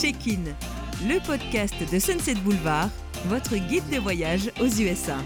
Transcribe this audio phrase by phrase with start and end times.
[0.00, 0.44] Check-in,
[1.08, 2.88] le podcast de Sunset Boulevard,
[3.26, 5.16] votre guide de voyage aux USA.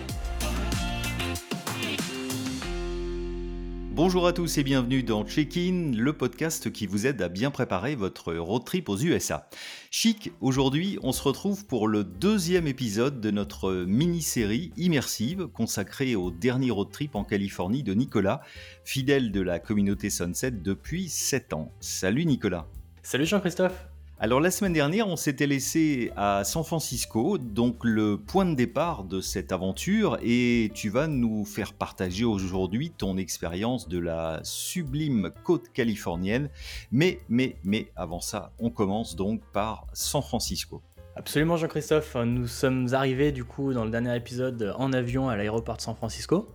[3.90, 7.96] Bonjour à tous et bienvenue dans Check-in, le podcast qui vous aide à bien préparer
[7.96, 9.46] votre road trip aux USA.
[9.90, 16.30] Chic, aujourd'hui on se retrouve pour le deuxième épisode de notre mini-série immersive consacrée au
[16.30, 18.40] dernier road trip en Californie de Nicolas,
[18.86, 21.70] fidèle de la communauté Sunset depuis 7 ans.
[21.80, 22.66] Salut Nicolas
[23.02, 23.91] Salut Jean-Christophe
[24.22, 29.02] alors la semaine dernière, on s'était laissé à San Francisco, donc le point de départ
[29.02, 35.32] de cette aventure, et tu vas nous faire partager aujourd'hui ton expérience de la sublime
[35.42, 36.50] côte californienne.
[36.92, 40.82] Mais, mais, mais avant ça, on commence donc par San Francisco.
[41.16, 45.78] Absolument Jean-Christophe, nous sommes arrivés du coup dans le dernier épisode en avion à l'aéroport
[45.78, 46.48] de San Francisco.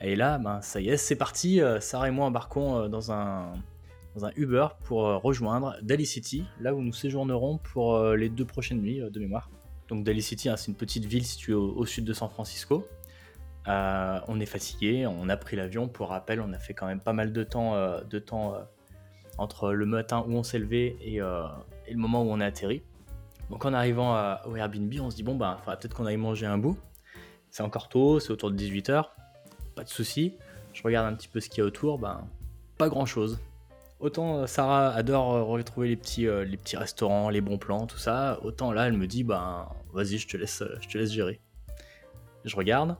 [0.00, 3.10] Et là, ben, ça y est, c'est parti, euh, Sarah et moi embarquons euh, dans
[3.10, 3.52] un
[4.14, 8.28] dans un Uber pour euh, rejoindre Daly City, là où nous séjournerons pour euh, les
[8.28, 9.50] deux prochaines nuits euh, de mémoire.
[9.88, 12.86] Donc Daly City, hein, c'est une petite ville située au, sud de San Francisco.
[13.66, 15.88] on est fatigué, on a pris l'avion.
[15.88, 17.74] Pour rappel, on a fait quand même pas mal de temps,
[18.08, 18.54] de temps
[19.36, 22.84] entre le matin où on s'est levé et, le moment où on a atterri.
[23.50, 26.58] Donc en arrivant au Airbnb, on se dit bon bah, peut-être qu'on aille manger un
[26.58, 26.78] bout.
[27.50, 29.06] C'est encore tôt, c'est autour de 18h,
[29.74, 30.36] pas de souci.
[30.72, 32.28] Je regarde un petit peu ce qu'il y a autour, ben
[32.78, 33.40] pas grand chose.
[34.00, 37.86] Autant euh, Sarah adore euh, retrouver les petits, euh, les petits restaurants, les bons plans,
[37.86, 41.12] tout ça, autant là elle me dit ben vas-y je te laisse, je te laisse
[41.12, 41.40] gérer.
[42.44, 42.96] Je regarde,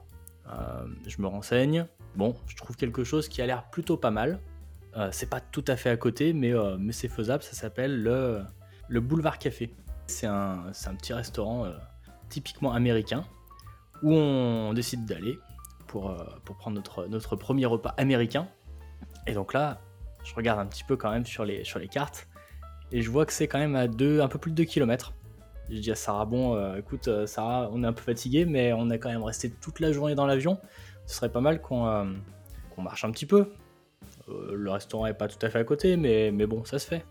[1.07, 1.87] je me renseigne.
[2.15, 4.39] Bon, je trouve quelque chose qui a l'air plutôt pas mal.
[5.11, 7.41] c'est pas tout à fait à côté, mais, mais c'est faisable.
[7.41, 8.43] Ça s'appelle le,
[8.87, 9.73] le Boulevard Café.
[10.05, 11.65] C'est un, un, petit restaurant
[12.29, 13.23] typiquement américain
[14.03, 15.39] où on décide d'aller
[15.87, 18.47] pour, pour prendre notre, notre premier repas américain.
[19.25, 19.81] Et donc là,
[20.23, 22.27] je regarde un petit peu quand même sur les, sur les cartes
[22.91, 25.13] et je vois que c'est quand même à deux, un peu plus de 2 km.
[25.69, 28.73] Je dis à Sarah, bon, euh, écoute, euh, Sarah, on est un peu fatigué, mais
[28.73, 30.59] on est quand même resté toute la journée dans l'avion.
[31.05, 32.03] Ce serait pas mal qu'on euh,
[32.77, 33.53] marche un petit peu.
[34.27, 37.05] le restaurant est pas tout à fait à côté, mais, mais bon, ça se fait.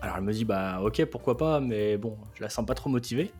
[0.00, 2.90] Alors elle me dit, bah ok, pourquoi pas, mais bon, je la sens pas trop
[2.90, 3.32] motivée.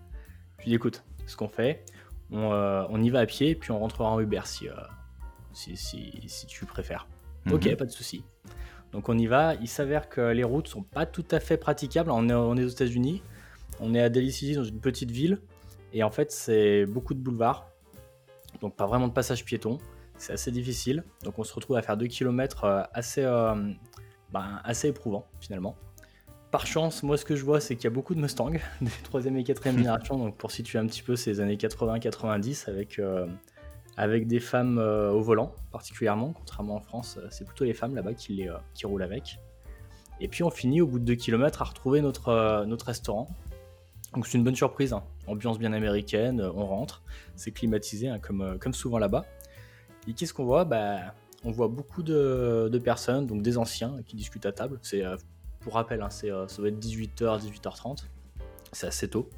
[0.58, 1.84] Je lui dis, écoute, ce qu'on fait,
[2.30, 2.50] on,
[2.88, 4.68] on, y va à pied, puis on rentrera en Uber si,
[5.52, 7.08] si, si, si tu préfères.
[7.50, 7.76] Ok, mhm.
[7.76, 8.24] pas de souci.
[8.92, 9.54] Donc on y va.
[9.56, 12.10] Il s'avère que les routes sont pas tout à fait praticables.
[12.10, 13.22] On est, aux États-Unis.
[13.80, 15.40] On est à Daly City, dans une petite ville.
[15.92, 17.68] Et en fait, c'est beaucoup de boulevards.
[18.60, 19.78] Donc pas vraiment de passage piéton.
[20.18, 21.04] C'est assez difficile.
[21.24, 23.54] Donc on se retrouve à faire 2 km euh, assez, euh,
[24.32, 25.76] ben, assez éprouvant finalement.
[26.50, 28.90] Par chance, moi ce que je vois, c'est qu'il y a beaucoup de Mustang, des
[29.04, 30.16] 3 et 4 génération.
[30.16, 32.98] Donc pour situer un petit peu ces années 80-90 avec.
[32.98, 33.26] Euh,
[33.96, 37.94] avec des femmes euh, au volant particulièrement, contrairement en France, euh, c'est plutôt les femmes
[37.94, 39.38] là-bas qui, euh, qui roulent avec.
[40.20, 43.28] Et puis on finit au bout de 2 km à retrouver notre, notre restaurant.
[44.14, 45.02] Donc c'est une bonne surprise, hein.
[45.26, 47.02] ambiance bien américaine, on rentre,
[47.34, 49.26] c'est climatisé hein, comme, comme souvent là-bas.
[50.08, 50.64] Et qu'est-ce qu'on voit?
[50.64, 51.14] Bah,
[51.44, 54.78] On voit beaucoup de, de, personnes, donc des anciens qui discutent à table.
[54.80, 55.02] C'est,
[55.60, 58.04] pour rappel, hein, ça doit être 18h, 18h30,
[58.72, 59.28] c'est assez tôt.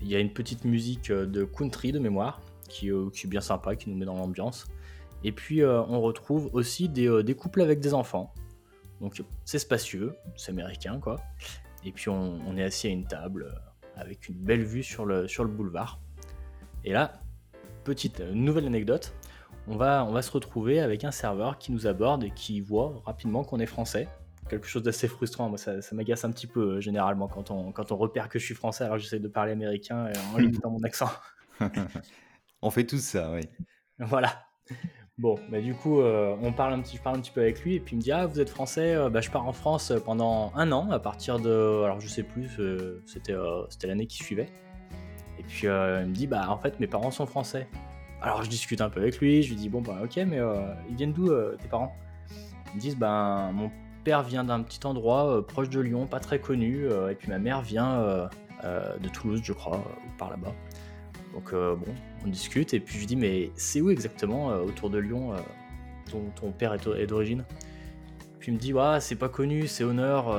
[0.00, 2.40] Il y a une petite musique de country de mémoire,
[2.84, 4.66] euh, qui, est bien sympa, qui nous met dans l'ambiance.
[5.24, 8.32] Et puis euh, on retrouve aussi euh, des, couples avec des enfants.
[9.00, 11.16] Donc c'est spacieux, c'est américain quoi.
[11.84, 13.52] Et puis on, est assis à une table
[13.96, 16.00] avec une belle vue sur le, sur le boulevard.
[16.84, 17.20] Et là,
[17.84, 19.14] petite nouvelle anecdote,
[19.68, 23.00] on va, on va se retrouver avec un serveur qui nous aborde et qui voit
[23.04, 24.08] rapidement qu'on est français.
[24.48, 27.96] Quelque chose d'assez frustrant, moi ça, m'agace un petit peu généralement quand on, quand on
[27.96, 31.10] repère que je suis français alors j'essaie de parler américain en limitant mon accent.
[32.62, 33.42] On fait tous ça, oui.
[33.98, 34.44] Voilà.
[35.18, 37.60] Bon, bah du coup, euh, on parle un petit, je parle un petit peu avec
[37.64, 39.52] lui et puis il me dit ah vous êtes français, euh, bah, je pars en
[39.52, 44.18] France pendant un an à partir de, alors je sais plus, euh, c'était l'année qui
[44.18, 44.48] suivait.
[45.40, 47.66] Et puis il me dit bah en fait mes parents sont français.
[48.22, 50.38] Alors je discute un peu avec lui, je lui dis bon bah ok mais
[50.88, 51.96] ils viennent d'où tes parents?
[52.72, 53.72] Ils me disent bah mon
[54.04, 57.62] père vient d'un petit endroit proche de Lyon, pas très connu, et puis ma mère
[57.62, 58.28] vient
[58.64, 60.54] de Toulouse je crois, ou par là-bas.
[61.38, 61.94] Donc euh, bon,
[62.24, 65.34] on discute et puis je lui dis mais c'est où exactement euh, autour de Lyon
[65.34, 65.38] euh,
[66.34, 67.44] ton, père est d'origine?
[68.40, 70.34] Puis il me dit ouais c'est pas connu, c'est honneur,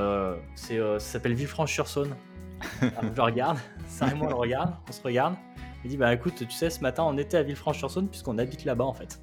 [0.55, 2.13] c'est ça s'appelle Villefranche-sur-Saône.
[2.81, 5.35] je le regarde, ça et moi on le regarde, on se regarde.
[5.85, 8.83] Il dit bah écoute tu sais ce matin on était à Villefranche-sur-Saône puisqu'on habite là-bas
[8.83, 9.21] en fait.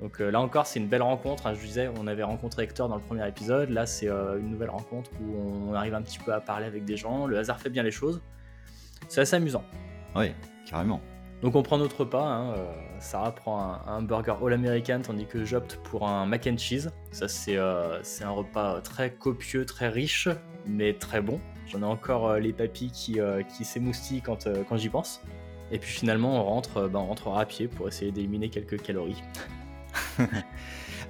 [0.00, 1.48] Donc là encore, c'est une belle rencontre.
[1.48, 1.54] Hein.
[1.54, 3.70] Je disais, on avait rencontré Hector dans le premier épisode.
[3.70, 6.96] Là, c'est une nouvelle rencontre où on arrive un petit peu à parler avec des
[6.96, 7.26] gens.
[7.26, 8.20] Le hasard fait bien les choses.
[9.06, 9.62] C'est assez amusant.
[10.16, 10.32] Oui,
[10.72, 11.00] carrément.
[11.42, 15.44] Donc on prend notre repas, hein, euh, Sarah prend un, burger all American tandis que
[15.44, 16.90] j'opte pour un mac and cheese.
[17.10, 20.28] Ça c'est euh, un repas très copieux, très riche,
[20.66, 21.40] mais très bon.
[21.66, 23.18] J'en ai encore les papilles qui,
[23.56, 25.22] qui s'émoustillent quand, quand j'y pense.
[25.70, 29.22] Et puis finalement, on rentre, ben, on rentrera à pied pour essayer d'éliminer quelques calories.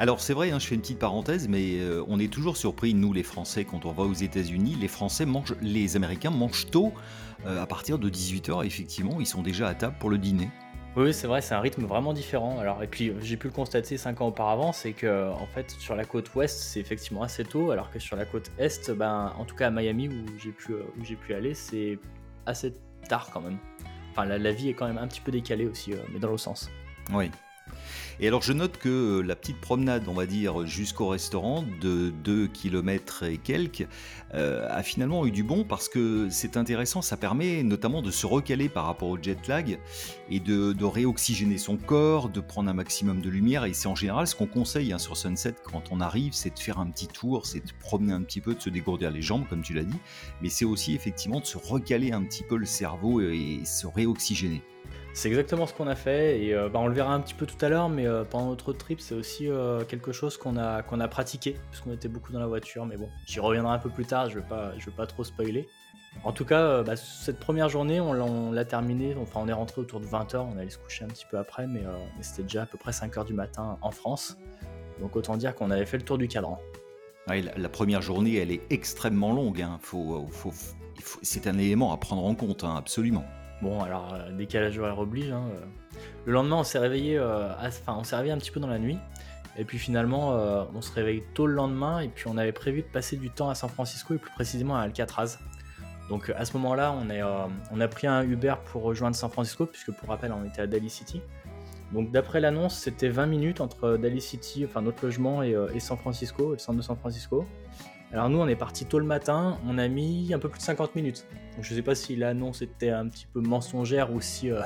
[0.03, 2.93] Alors c'est vrai, hein, je fais une petite parenthèse, mais euh, on est toujours surpris,
[2.93, 6.93] nous les Français, quand on va aux États-Unis, les Français mangent, les Américains mangent tôt,
[7.47, 10.51] euh, à partir de 18h, effectivement, ils sont déjà à table pour le dîner.
[10.97, 12.59] Oui, c'est vrai, c'est un rythme vraiment différent.
[12.59, 15.95] Alors, et puis j'ai pu le constater 5 ans auparavant, c'est que en fait sur
[15.95, 19.45] la côte ouest c'est effectivement assez tôt, alors que sur la côte est, ben, en
[19.45, 22.01] tout cas à Miami où j'ai pu, euh, où j'ai pu aller, c'est
[22.47, 22.75] assez
[23.09, 23.59] tard quand même.
[24.11, 26.43] Enfin, la, la, vie est quand même un petit peu décalée aussi, mais dans l'autre
[26.43, 26.69] sens.
[27.13, 27.31] Oui.
[28.20, 32.49] Et alors je note que la petite promenade, on va dire, jusqu'au restaurant de 2
[32.49, 33.87] km et quelques,
[34.35, 38.26] euh, a finalement eu du bon parce que c'est intéressant, ça permet notamment de se
[38.26, 39.79] recaler par rapport au jet lag
[40.31, 43.64] et de, réoxygéner son corps, de prendre un maximum de lumière.
[43.64, 46.58] Et c'est en général ce qu'on conseille hein, sur Sunset quand on arrive, c'est de
[46.58, 49.47] faire un petit tour, c'est de promener un petit peu, de se dégourdir les jambes,
[49.49, 49.99] comme tu l'as dit,
[50.43, 54.62] mais c'est aussi effectivement de se recaler un petit peu le cerveau et se réoxygéner.
[55.14, 57.44] C'est exactement ce qu'on a fait et euh, bah, on le verra un petit peu
[57.44, 60.82] tout à l'heure, mais euh, pendant notre trip, c'est aussi euh, quelque chose qu'on a,
[60.82, 63.91] qu'on a pratiqué, puisqu'on était beaucoup dans la voiture, mais bon, j'y reviendrai un peu
[63.91, 65.69] plus tard, je ne vais, pas, pas trop spoiler.
[66.25, 70.00] En tout cas, bah, cette première journée, on l'a terminée, enfin on est rentré autour
[70.00, 71.82] de 20h, on allait se coucher un petit peu après, mais,
[72.20, 74.38] c'était déjà à peu près 5h du matin en France,
[75.00, 76.58] donc autant dire qu'on avait fait le tour du cadran.
[77.29, 79.79] la, première journée, elle est extrêmement longue, hein.
[79.81, 80.26] faut,
[81.23, 83.25] c'est un élément à prendre en compte, hein, absolument.
[83.62, 85.31] Bon, alors, euh, décalage horaire oblige.
[85.31, 85.64] Hein, euh.
[86.26, 87.49] Le lendemain, on s'est réveillé, euh,
[87.87, 88.99] on s'est un petit peu dans la nuit.
[89.56, 90.31] Et puis finalement,
[90.75, 92.00] on se réveille tôt le lendemain.
[92.00, 94.76] Et puis on avait prévu de passer du temps à San Francisco et plus précisément
[94.76, 95.38] à Alcatraz.
[96.09, 97.06] Donc à ce moment-là, on,
[97.70, 100.67] on a pris un Uber pour rejoindre San Francisco, puisque pour rappel, on était à
[100.67, 101.20] Daly City.
[101.93, 105.99] Donc d'après l'annonce, c'était 20 minutes entre Daly City, enfin notre logement, et, et San
[105.99, 107.47] Francisco, le centre de San Francisco.
[108.12, 110.64] Alors nous, on est parti tôt le matin, on a mis un peu plus de
[110.64, 111.26] 50 minutes.
[111.56, 114.61] Donc je sais pas si l'annonce était un petit peu mensongère ou si euh,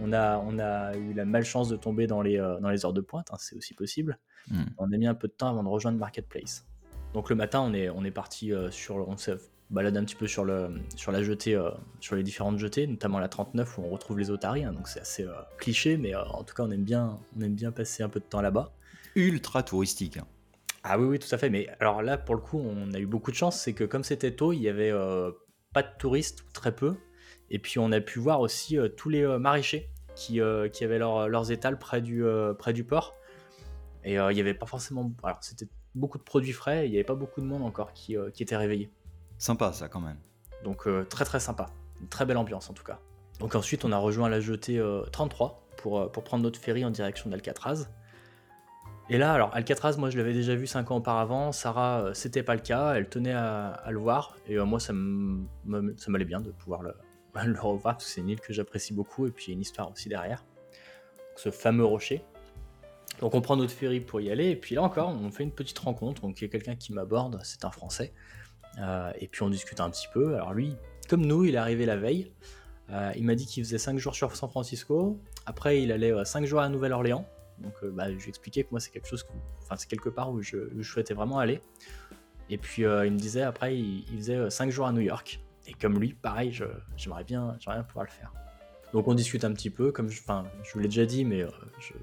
[0.00, 2.92] on, a, on a eu la malchance de tomber dans les, euh, dans les heures
[2.92, 4.20] de pointe, hein, c'est aussi possible.
[4.48, 4.62] Hmm.
[4.78, 6.68] On a mis un peu de temps avant de rejoindre Marketplace.
[7.14, 9.34] Donc le matin, on est, on est parti euh, sur, on s'est
[9.70, 11.60] baladé un petit peu sur, le, sur la jetée,
[11.98, 15.00] sur les différentes jetées, notamment la 39 où on retrouve les otaries, hein, donc c'est
[15.00, 15.26] assez
[15.58, 18.24] cliché, mais en tout cas on aime bien, on aime bien passer un peu de
[18.24, 18.72] temps là-bas.
[19.14, 20.16] Ultra touristique.
[20.16, 20.26] Hein.
[20.82, 21.50] Ah oui, oui, tout à fait.
[21.50, 23.60] Mais alors là, pour le coup, on a eu beaucoup de chance.
[23.60, 25.32] C'est que comme c'était tôt, il y avait euh,
[25.72, 26.96] pas de touristes, très peu.
[27.50, 30.40] Et puis on a pu voir aussi euh, tous les euh, maraîchers qui,
[30.72, 32.24] qui avaient leurs étals près du,
[32.58, 33.14] près du port.
[34.02, 35.12] Et il n'y avait pas forcément.
[35.22, 36.88] Alors c'était beaucoup de produits frais.
[36.88, 38.90] il n'y avait pas beaucoup de monde encore qui, qui était réveillé.
[39.38, 40.16] Sympa ça quand même.
[40.64, 41.66] Donc très très sympa.
[42.00, 42.98] Une très belle ambiance en tout cas.
[43.38, 44.82] Donc ensuite, on a rejoint la jetée
[45.12, 47.88] 33 pour, pour prendre notre ferry en direction d'Alcatraz.
[49.10, 51.50] Et là, alors Alcatraz, moi je l'avais déjà vu 5 ans auparavant.
[51.50, 52.94] Sarah, euh, c'était pas le cas.
[52.94, 54.36] Elle tenait à, le voir.
[54.46, 56.92] Et euh, moi, ça m'allait bien de pouvoir le,
[57.58, 59.26] revoir parce que c'est une île que j'apprécie beaucoup.
[59.26, 60.44] Et puis il y a une histoire aussi derrière.
[61.36, 62.22] ce fameux rocher.
[63.20, 64.50] Donc on prend notre ferry pour y aller.
[64.50, 66.20] Et puis là encore, on fait une petite rencontre.
[66.20, 67.40] Donc il y a quelqu'un qui m'aborde.
[67.44, 68.12] C'est un Français.
[68.78, 70.34] Euh, et puis on discute un petit peu.
[70.34, 70.76] Alors lui,
[71.08, 72.30] comme nous, il est arrivé la veille.
[73.16, 75.18] il m'a dit qu'il faisait 5 jours sur San Francisco.
[75.46, 77.26] Après, il allait 5 jours à Nouvelle-Orléans.
[77.62, 79.26] Donc euh, bah, je lui expliquais que moi c'est quelque chose,
[80.14, 81.60] part où je, souhaitais vraiment aller.
[82.50, 85.40] Et puis euh, il me disait après il, faisait 5 euh, jours à New York.
[85.66, 86.58] Et comme lui, pareil,
[86.96, 88.32] j'aimerais bien, bien pouvoir le faire.
[88.94, 91.44] Donc on discute un petit peu, comme je, vous l'ai déjà dit, mais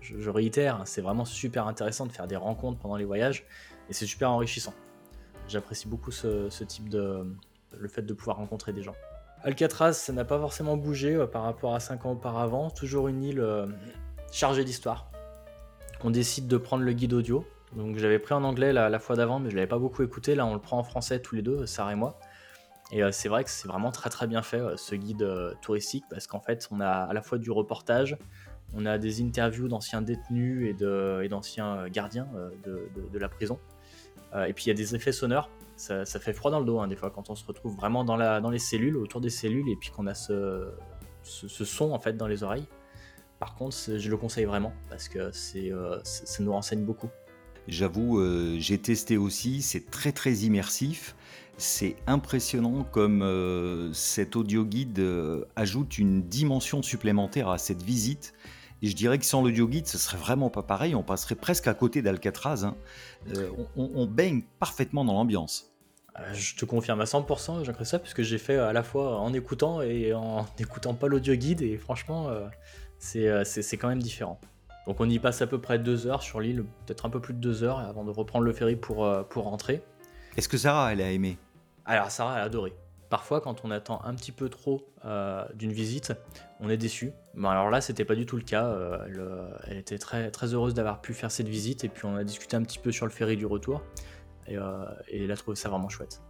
[0.01, 3.43] je, réitère, c'est vraiment super intéressant de faire des rencontres pendant les voyages
[3.89, 4.73] et c'est super enrichissant.
[5.47, 7.25] J'apprécie beaucoup ce, ce, type de.
[7.75, 8.95] le fait de pouvoir rencontrer des gens.
[9.41, 13.43] Alcatraz, ça n'a pas forcément bougé par rapport à 5 ans auparavant, toujours une île
[14.31, 15.09] chargée d'histoire
[16.03, 17.45] on décide de prendre le guide audio.
[17.75, 20.35] Donc j'avais pris en anglais la, fois d'avant, mais je l'avais pas beaucoup écouté.
[20.35, 22.19] Là, on le prend en français tous les deux, Sarah et moi.
[22.91, 25.53] Et euh, c'est vrai que c'est vraiment très très bien fait euh, ce guide euh,
[25.61, 28.17] touristique parce qu'en fait, on a à la fois du reportage,
[28.73, 32.27] on a des interviews d'anciens détenus et d'anciens gardiens
[32.65, 33.59] de, la prison.
[34.47, 35.49] et puis il y a des effets sonores.
[35.77, 38.49] Ça, fait froid dans le dos hein, des fois quand on se retrouve vraiment dans,
[38.49, 40.71] les cellules, autour des cellules, et puis qu'on a ce,
[41.23, 42.67] ce son en fait dans les oreilles.
[43.39, 47.09] Par contre, je le conseille vraiment parce que c'est, euh, ça nous renseigne beaucoup.
[47.67, 51.15] J'avoue, euh, j'ai testé aussi, c'est très très immersif.
[51.57, 55.01] C'est impressionnant comme euh, cet audio guide
[55.55, 58.33] ajoute une dimension supplémentaire à cette visite.
[58.81, 60.95] Et je dirais que sans l'audio guide, ce serait vraiment pas pareil.
[60.95, 62.65] On passerait presque à côté d'Alcatraz.
[62.65, 62.75] Hein.
[63.75, 65.71] On, baigne parfaitement dans l'ambiance.
[66.33, 70.13] Je te confirme à 100%, Jean-Christophe, puisque j'ai fait à la fois en écoutant et
[70.13, 71.61] en n'écoutant pas l'audio guide.
[71.61, 72.29] Et franchement,
[73.05, 74.39] c'est quand même différent.
[74.87, 77.33] Donc on y passe à peu près deux heures sur l'île, peut-être un peu plus
[77.33, 79.81] de deux heures avant de reprendre le ferry pour, euh, pour rentrer.
[80.37, 81.37] Est-ce que Sarah, elle a aimé?
[81.85, 82.73] Alors Sarah, elle a adoré.
[83.09, 84.87] parfois quand on attend un petit peu trop
[85.53, 86.13] d'une visite,
[86.59, 87.13] on est déçu.
[87.35, 88.75] Bon, alors là, c'était pas du tout le cas.
[89.67, 92.57] elle, était très, très heureuse d'avoir pu faire cette visite et puis on a discuté
[92.57, 93.83] un petit peu sur le ferry du retour
[94.47, 94.55] et,
[95.07, 96.21] et elle a trouvé ça vraiment chouette.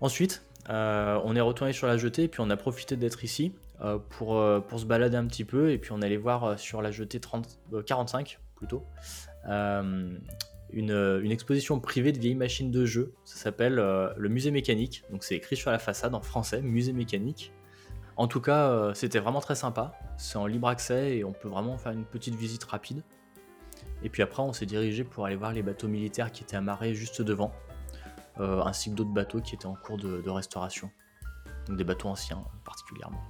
[0.00, 3.52] Ensuite, on est retourné sur la jetée et puis on a profité d'être ici
[4.10, 7.20] pour, pour se balader un petit peu et puis on allait voir sur la jetée
[7.20, 8.84] 30, 45 plutôt
[9.48, 10.18] euh,
[10.72, 13.14] une, exposition privée de vieilles machines de jeu.
[13.24, 15.02] Ça s'appelle euh, le musée mécanique.
[15.10, 17.52] Donc c'est écrit sur la façade en français, musée mécanique.
[18.16, 19.94] En tout cas, euh, c'était vraiment très sympa.
[20.18, 23.02] C'est en libre accès et on peut vraiment faire une petite visite rapide.
[24.02, 26.94] Et puis après, on s'est dirigé pour aller voir les bateaux militaires qui étaient amarrés
[26.94, 27.52] juste devant,
[28.38, 30.90] ainsi que d'autres bateaux qui étaient en cours de restauration.
[31.66, 33.22] Donc des bateaux anciens particulièrement.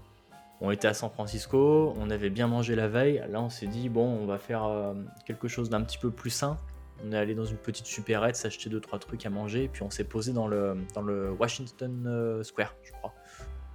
[0.61, 3.25] On était à San Francisco, on avait bien mangé la veille.
[3.31, 6.59] Là, on s'est dit, bon, on va faire quelque chose d'un petit peu plus sain.
[7.05, 9.83] On est allé dans une petite supérette, s'acheter deux trois trucs à manger, et puis
[9.83, 13.15] on s'est posé dans le, dans le Washington euh, Square, je crois.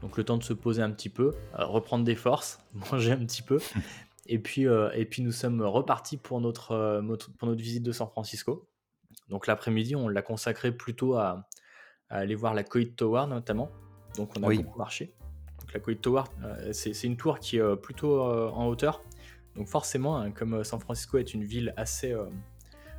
[0.01, 2.59] Donc le temps de se poser un petit peu, euh, reprendre des forces,
[2.91, 3.59] manger un petit peu,
[4.27, 7.01] et puis, euh, et puis nous sommes repartis pour notre,
[7.39, 8.67] pour notre visite de San Francisco.
[9.29, 11.47] Donc l'après-midi, on l'a consacré plutôt à,
[12.09, 13.71] aller voir la Coit Tower notamment.
[14.17, 15.15] Donc on a beaucoup marché.
[15.75, 16.23] La Coit Tower,
[16.71, 19.03] c'est une tour qui est plutôt en hauteur.
[19.55, 22.15] Donc forcément, hein, comme San Francisco est une ville assez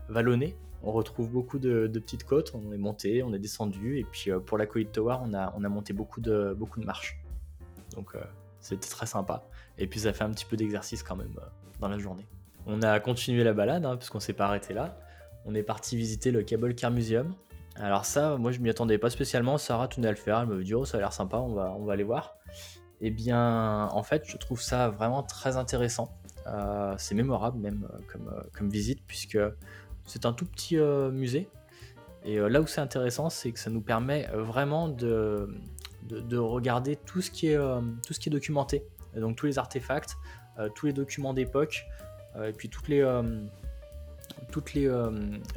[0.09, 0.56] vallonné.
[0.83, 2.52] On retrouve beaucoup de, petites côtes.
[2.54, 3.99] On est monté, on est descendu.
[3.99, 7.18] Et puis euh, pour la Coit Tower, on a, on a monté beaucoup de, marches.
[7.95, 8.21] Donc euh,
[8.61, 9.45] c'était très sympa.
[9.78, 11.47] Et puis ça fait un petit peu d'exercice quand même euh,
[11.80, 12.26] dans la journée.
[12.66, 14.99] On a continué la balade, hein, puisqu'on s'est pas arrêté là.
[15.45, 17.35] On est parti visiter le Cable Car Museum.
[17.76, 19.59] Alors ça, moi je m'y attendais pas spécialement.
[19.59, 20.40] Sarah tenait à le faire.
[20.40, 22.37] Elle me dit oh ça a l'air sympa, on va, on va aller voir.
[23.00, 26.16] Eh bien, en fait, je trouve ça vraiment très intéressant.
[26.96, 29.38] c'est mémorable même comme, comme visite puisque
[30.06, 31.48] c'est un tout petit euh, musée.
[32.25, 35.54] Et euh, là où c'est intéressant, c'est que ça nous permet euh, vraiment de,
[36.02, 38.86] de, regarder tout ce, qui est, documenté.
[39.14, 40.16] donc tous les artefacts,
[40.75, 41.84] tous les documents d'époque,
[42.42, 43.02] et puis toutes les,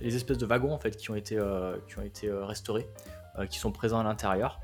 [0.02, 1.40] espèces de wagons en fait, qui ont été,
[1.88, 2.90] qui ont été restaurés,
[3.50, 4.60] qui sont présents à l'intérieur,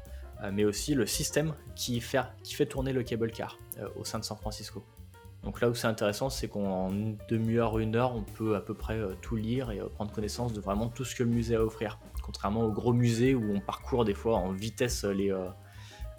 [0.52, 3.58] mais aussi le système qui fait, qui fait tourner le cable car
[3.96, 4.84] au sein de San Francisco.
[5.46, 8.74] Donc là où c'est intéressant, c'est qu'en une demi-heure, une heure, on peut à peu
[8.74, 11.56] près euh, tout lire et euh, prendre connaissance de vraiment tout ce que le musée
[11.56, 12.00] a à offrir.
[12.24, 15.32] Contrairement au gros musée où on parcourt des fois en vitesse les,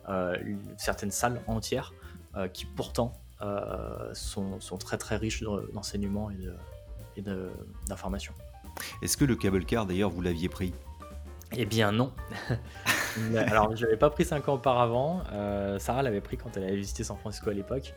[0.08, 0.37] euh,
[0.78, 1.92] certaines salles entières
[2.52, 3.14] qui pourtant
[4.12, 5.42] sont, très très riches
[5.73, 6.30] d'enseignements
[7.16, 7.23] et
[7.88, 8.35] d'informations.
[9.02, 10.73] Est-ce que le cable car d'ailleurs vous l'aviez pris?
[11.52, 12.12] Eh bien non.
[13.37, 15.23] Alors je l'avais pas pris 5 ans auparavant.
[15.78, 17.94] Sarah l'avait pris quand elle avait visité San Francisco à l'époque.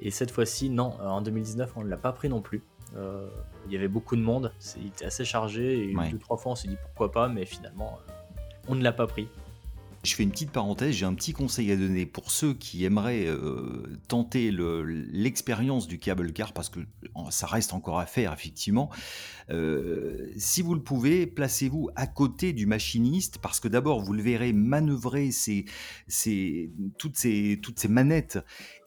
[0.00, 2.62] Et cette fois-ci, non, euh, en 2019, on ne l'a pas pris non plus.
[2.96, 3.28] Euh,
[3.66, 6.54] il y avait beaucoup de monde, il était assez chargé, et deux, trois fois on
[6.54, 8.12] s'est dit pourquoi pas, mais finalement, euh,
[8.68, 9.28] on ne l'a pas pris.
[10.04, 13.26] Je fais une petite parenthèse, j'ai un petit conseil à donner pour ceux qui aimeraient
[14.06, 16.80] tenter l'expérience du cable car, parce que
[17.30, 18.90] ça reste encore à faire effectivement.
[20.36, 24.52] si vous le pouvez, placez-vous à côté du machiniste, parce que d'abord vous le verrez
[24.52, 25.30] manœuvrer
[26.98, 28.38] toutes, ces, toutes ces manettes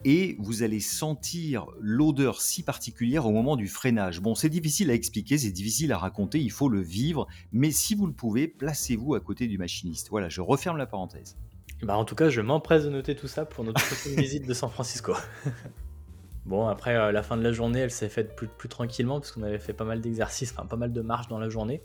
[0.05, 4.19] et vous allez sentir l'odeur si particulière au moment du freinage.
[4.21, 7.95] Bon, c'est difficile à expliquer, c'est difficile à raconter, il faut le vivre, mais si
[7.95, 10.09] vous le pouvez, placez-vous à côté du machiniste.
[10.09, 11.37] Voilà, je referme la parenthèse.
[11.83, 14.53] Bah en tout cas, je m'empresse de noter tout ça pour notre prochaine visite de
[14.53, 15.13] San Francisco.
[16.45, 19.31] bon, après euh, la fin de la journée, elle s'est faite plus, plus tranquillement parce
[19.31, 21.81] qu'on avait fait pas mal d'exercices, enfin pas mal de marches dans la journée.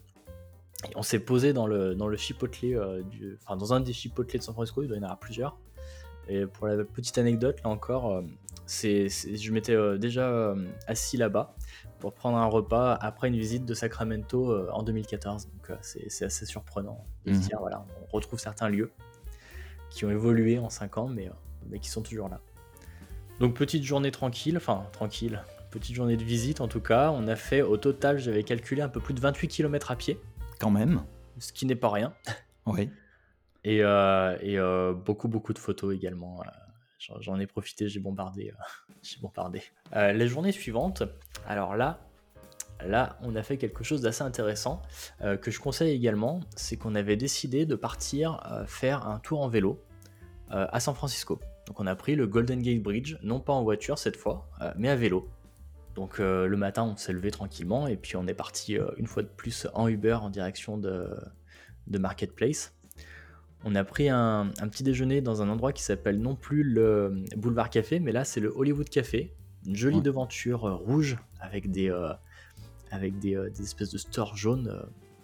[0.91, 3.95] Et on s'est posé dans le, dans le chipotlé, euh, du, enfin dans un des
[3.95, 5.59] chipotlés de San Francisco, il doit y en avoir plusieurs.
[6.29, 8.23] Et pour la petite anecdote, là encore, euh,
[8.67, 11.55] c'est, je m'étais euh, déjà euh, assis là-bas
[12.01, 15.49] pour prendre un repas après une visite de Sacramento en 2014.
[15.49, 17.45] Donc c'est, assez surprenant de se mhm.
[17.45, 18.93] dire, voilà, on retrouve certains lieux
[19.89, 21.31] qui ont évolué en 5 ans, mais,
[21.71, 22.41] mais qui sont toujours là.
[23.41, 27.11] Donc petite journée tranquille, enfin tranquille, petite journée de visite en tout cas.
[27.13, 30.21] On a fait au total, j'avais calculé un peu plus de 28 km à pied.
[30.59, 31.03] Quand même.
[31.39, 32.13] Ce qui n'est pas rien.
[32.67, 32.91] Oui.
[33.67, 36.41] Et, euh, euh, beaucoup, beaucoup de photos également.
[36.41, 38.53] Euh, j'en ai profité, j'ai bombardé.
[39.03, 39.61] j'ai bombardé.
[39.93, 41.03] la journée suivante,
[41.49, 41.99] alors là,
[42.81, 44.83] là, on a fait quelque chose d'assez intéressant
[45.21, 46.41] que je conseille également.
[46.55, 49.83] C'est qu'on avait décidé de partir faire un tour en vélo
[50.49, 51.41] à San Francisco.
[51.67, 54.89] Donc on a pris le Golden Gate Bridge, non pas en voiture cette fois, mais
[54.89, 55.29] à vélo.
[55.95, 59.29] Donc le matin, on s'est levé tranquillement et puis on est parti une fois de
[59.29, 61.09] plus en Uber en direction de,
[61.87, 62.76] de Marketplace
[63.67, 67.69] on a pris un, petit déjeuner dans un endroit qui s'appelle non plus le Boulevard
[67.69, 69.35] Café, mais là c'est le Hollywood Café.
[69.67, 72.13] Une jolie devanture euh, rouge avec des, euh,
[72.93, 74.73] avec euh, des, espèces de stores jaunes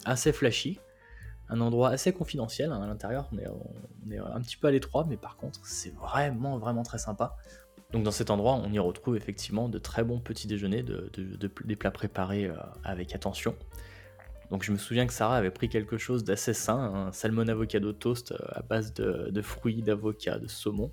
[0.04, 0.80] assez flashy.
[1.50, 3.28] un endroit assez confidentiel hein, à l'intérieur.
[3.32, 6.82] On est, on est un petit peu à l'étroit, mais par contre, c'est vraiment, vraiment
[6.82, 7.37] très sympa.
[7.92, 11.12] Donc dans cet endroit, on y retrouve effectivement de très bons petits déjeuners, de,
[11.64, 12.50] des plats préparés
[12.82, 13.54] avec attention.
[14.52, 17.92] Donc je me souviens que Sarah avait pris quelque chose d'assez sain, un salmon avocado
[17.92, 20.92] toast euh, à base de, fruits, d'avocat, de saumon.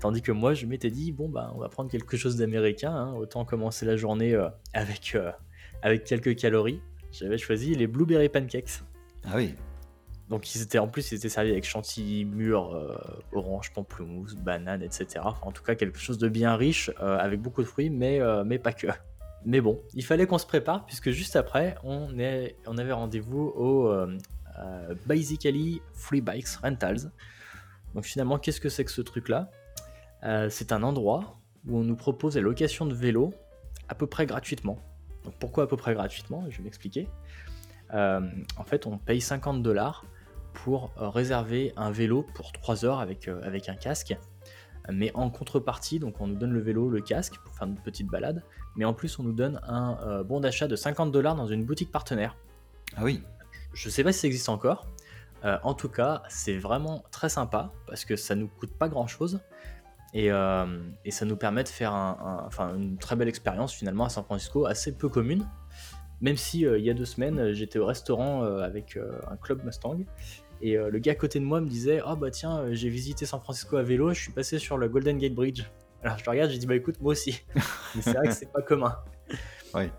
[0.00, 3.14] Tandis que moi, je m'étais dit, bon, bah, on va prendre quelque chose d'américain, hein,
[3.14, 5.16] autant commencer la journée euh, avec,
[5.82, 6.82] avec quelques calories.
[7.12, 8.82] J'avais choisi les blueberry pancakes.
[9.24, 9.54] Ah oui,
[10.28, 12.96] donc ils étaient en plus ils étaient servis avec chantilly mûr, euh,
[13.32, 15.20] orange, pamplemousse, banane, etc.
[15.42, 18.42] en tout cas quelque chose de bien riche euh, avec beaucoup de fruits, mais, euh,
[18.44, 18.88] mais pas que.
[19.46, 23.94] Mais bon, il fallait qu'on se prépare puisque juste après on, avait rendez-vous au
[25.06, 27.12] Basically Free Bikes Rentals.
[27.94, 29.50] Donc finalement qu'est-ce que c'est que ce truc là
[30.50, 31.38] C'est un endroit
[31.68, 33.32] où on nous propose la location de vélos
[33.88, 34.78] à peu près gratuitement.
[35.24, 36.44] Donc pourquoi à peu près gratuitement?
[36.50, 37.08] Je vais m'expliquer.
[37.92, 40.04] en fait, on paye 50 dollars
[40.56, 44.16] pour euh, réserver un vélo pour 3 heures avec, euh, avec un casque.
[44.90, 48.06] Mais en contrepartie, donc on nous donne le vélo, le casque pour faire une petite
[48.06, 48.44] balade,
[48.76, 51.64] mais en plus on nous donne un euh, bon d'achat de 50 dollars dans une
[51.64, 52.36] boutique partenaire.
[52.96, 53.22] Ah oui.
[53.72, 54.86] Je sais pas si ça existe encore.
[55.44, 59.40] en tout cas, c'est vraiment très sympa parce que ça nous coûte pas grand chose
[60.14, 64.24] et, et ça nous permet de faire un, une très belle expérience finalement à San
[64.24, 65.46] Francisco, assez peu commune.
[66.22, 68.98] Même si il y a deux semaines, j'étais au restaurant avec
[69.30, 70.06] un club Mustang
[70.62, 72.88] et euh, le gars à côté de moi me disait Oh bah tiens, euh, j'ai
[72.88, 75.64] visité San Francisco à vélo, je suis passé sur le Golden Gate Bridge.
[76.02, 77.42] Alors je le regarde, j'ai dit Bah écoute, moi aussi.
[77.94, 78.96] Mais c'est vrai que c'est pas commun.
[79.74, 79.90] Ouais.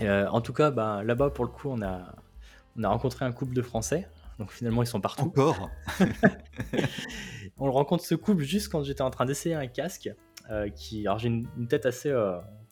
[0.00, 2.14] Euh, en tout cas, bah, là-bas, pour le coup, on a,
[2.76, 4.08] on a rencontré un couple de Français.
[4.38, 5.22] Donc finalement, ils sont partout.
[5.22, 5.70] Encore
[7.58, 10.10] On rencontre ce couple juste quand j'étais en train d'essayer un casque.
[10.74, 12.14] qui, alors j'ai une, tête assez,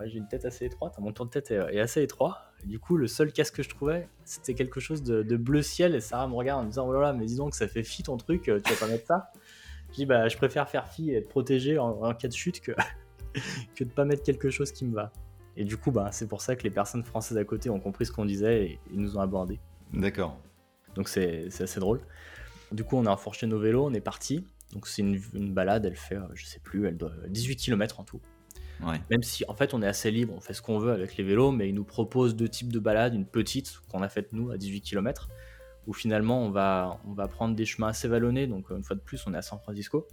[0.04, 0.98] j'ai une tête assez étroite.
[0.98, 4.08] Mon tour de tête est assez étroit du coup, le seul casque que je trouvais,
[4.24, 5.94] c'était quelque chose de, bleu ciel.
[5.94, 7.82] Et Sarah me regarde en me disant Oh là là, mais dis donc, ça fait
[7.82, 9.30] fi ton truc, euh, tu vas pas mettre ça
[9.94, 12.72] Je dis Bah, je préfère faire fi et être protégé en, cas de chute que,
[13.76, 15.12] que de pas mettre quelque chose qui me va.
[15.56, 18.06] Et du coup, bah, c'est pour ça que les personnes françaises à côté ont compris
[18.06, 19.60] ce qu'on disait et ils nous ont abordé.
[19.92, 20.36] D'accord.
[20.96, 22.00] Donc c'est assez drôle.
[22.72, 24.44] Du coup, on a enfourché nos vélos, on est parti.
[24.72, 28.00] Donc c'est une, une, balade, elle fait, euh, je sais plus, elle doit 18 km
[28.00, 28.20] en tout.
[29.10, 31.24] Même si en fait on est assez libre, on fait ce qu'on veut avec les
[31.24, 34.50] vélos, mais ils nous proposent deux types de balades, une petite qu'on a faite nous
[34.50, 35.28] à 18 km,
[35.86, 39.00] où finalement on va, on va prendre des chemins assez vallonnés, donc une fois de
[39.00, 40.06] plus on est à San Francisco.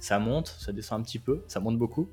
[0.00, 2.08] Ça monte, ça descend un petit peu, ça monte beaucoup,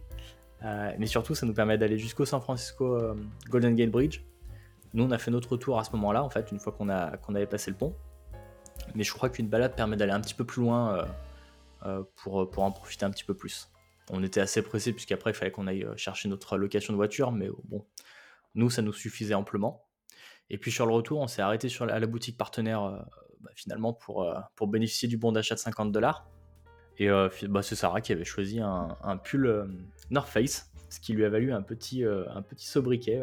[0.63, 3.15] euh, mais surtout ça nous permet d'aller jusqu'au San Francisco euh,
[3.49, 4.21] Golden Gate Bridge.
[4.93, 7.45] Nous on a fait notre tour à ce moment-là, en fait, une fois qu'on avait
[7.45, 7.93] passé le pont.
[8.93, 11.05] Mais je crois qu'une balade permet d'aller un petit peu plus loin
[11.85, 13.69] euh, pour, pour en profiter un petit peu plus
[14.09, 17.31] on était assez pressé puisqu'après il fallait qu'on aille euh, chercher notre location de voiture,
[17.31, 17.85] mais euh, bon,
[18.53, 19.84] nous ça nous suffisait amplement.
[20.49, 22.97] Et puis sur le retour, on s'est arrêté sur la, à la boutique partenaire euh,
[23.41, 26.27] bah, finalement pour, pour bénéficier du bon d'achat de 50 dollars.
[26.97, 27.09] Et
[27.49, 29.67] bah, c'est Sarah qui avait choisi un, pull
[30.11, 33.21] North Face, ce qui lui a valu un petit, un petit sobriquet.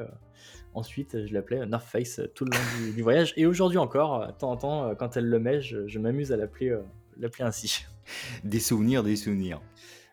[0.74, 3.32] ensuite, je l'appelais North Face tout le long du, voyage.
[3.38, 6.36] Et aujourd'hui encore, de temps en temps, quand elle le met, je, je m'amuse à
[6.36, 6.78] l'appeler
[7.16, 7.86] l'appeler ainsi.
[8.44, 9.62] Des souvenirs, des souvenirs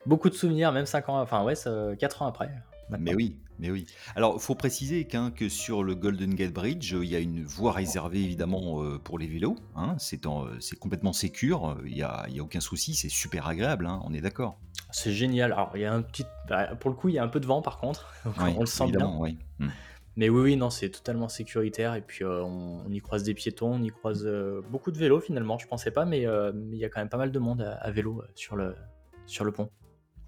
[0.05, 1.53] beaucoup de souvenirs, même 5 ans, enfin ouais,
[1.97, 2.49] 4 ans après.
[2.99, 3.85] Mais oui, mais oui.
[4.15, 7.43] Alors, il faut préciser qu'un que sur le Golden Gate Bridge, il y a une
[7.43, 9.57] voie réservée évidemment euh, pour les vélos.
[9.75, 10.19] Hein, c'est
[10.79, 14.21] complètement sécure, il n'y a, y a, aucun souci, c'est super agréable, hein, on est
[14.21, 14.57] d'accord.
[14.91, 15.51] C'est génial.
[15.51, 16.23] Alors, il y a un petit.
[16.47, 18.13] Bah, pour le coup, il y a un peu de vent par contre.
[18.39, 19.13] on le sent bien.
[19.19, 19.37] Oui.
[19.59, 19.67] Hmm.
[20.15, 21.95] Mais oui, oui, non, c'est totalement sécuritaire.
[21.95, 25.19] Et puis, euh, on, y croise des piétons, on y croise euh, beaucoup de vélos
[25.19, 25.57] finalement.
[25.59, 27.91] Je pensais pas, mais il y a quand même pas mal de monde à, à
[27.91, 28.75] vélo sur le,
[29.27, 29.69] sur le pont.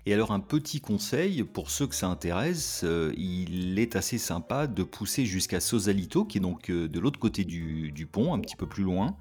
[0.08, 4.66] Et alors un petit conseil pour ceux que ça intéresse, euh, il est assez sympa
[4.66, 8.56] de pousser jusqu'à Sausalito, qui est donc euh, de l'autre côté du, pont, un petit
[8.56, 9.16] peu plus loin.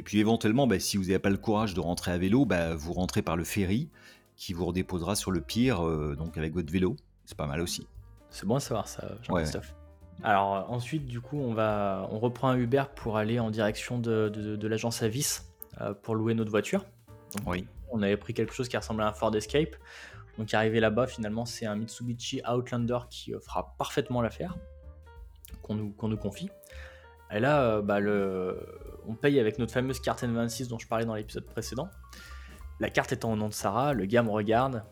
[0.00, 2.74] Et puis éventuellement, bah, si vous n'avez pas le courage de rentrer à vélo, bah,
[2.74, 3.88] vous rentrez par le ferry
[4.34, 6.96] qui vous redéposera sur le pier, euh, donc avec votre vélo.
[7.24, 7.86] C'est pas mal aussi.
[8.30, 9.74] C'est bon à savoir ça, Jean-Christophe.
[10.22, 14.58] Alors ensuite, du coup, on, va, on reprend un Uber pour aller en direction de,
[14.66, 15.42] l'agence Avis
[16.02, 16.84] pour louer notre voiture.
[17.46, 17.66] oui.
[17.90, 19.76] On avait pris quelque chose qui ressemblait à un Ford Escape.
[20.38, 24.56] Donc arrivé là-bas, finalement, c'est un Mitsubishi Outlander qui euh, fera parfaitement l'affaire,
[25.62, 26.50] qu'on nous, nous, confie.
[27.32, 28.58] Et là, euh, bah, le...
[29.08, 31.88] on paye avec notre fameuse carte N26 dont je parlais dans l'épisode précédent.
[32.80, 34.84] La carte étant au nom de Sarah, le gars me regarde,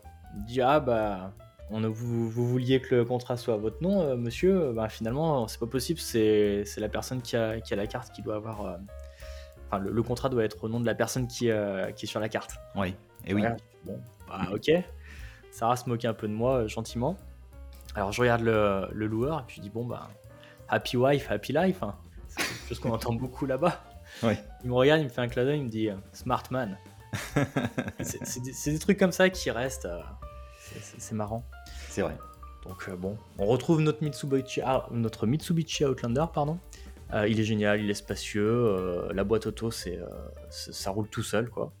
[0.47, 1.33] dit Ah bah,
[1.69, 5.47] on, vous, vous, vouliez que le contrat soit à votre nom, euh, monsieur Bah finalement,
[5.47, 8.79] c'est pas possible, c'est la personne qui a, qui a, la carte qui doit avoir.
[9.67, 11.49] Enfin, le, contrat doit être au nom de la personne qui,
[11.95, 12.55] qui est sur la carte.
[12.75, 13.43] Oui, et oui.
[13.83, 14.71] Bon, bah ok.
[15.55, 17.15] Sarah se moquait un peu de moi euh, gentiment.
[17.95, 20.09] Alors je regarde le, loueur et puis je dis bon bah
[20.67, 21.81] happy wife, happy life.
[21.81, 21.95] Hein.
[22.27, 23.81] C'est quelque chose qu'on entend beaucoup là-bas.
[24.23, 26.77] Il me regarde, il me fait un clin d'œil, il me dit Smart man.
[28.01, 29.87] c'est des, trucs comme ça qui restent.
[30.59, 31.45] c'est marrant.
[31.87, 32.17] C'est vrai.
[32.65, 36.59] Donc bon, on retrouve notre Mitsubishi, ah, notre Mitsubishi Outlander, pardon.
[37.13, 39.07] il est génial, il est spacieux.
[39.13, 39.99] la boîte auto, c'est,
[40.49, 41.71] ça roule tout seul, quoi.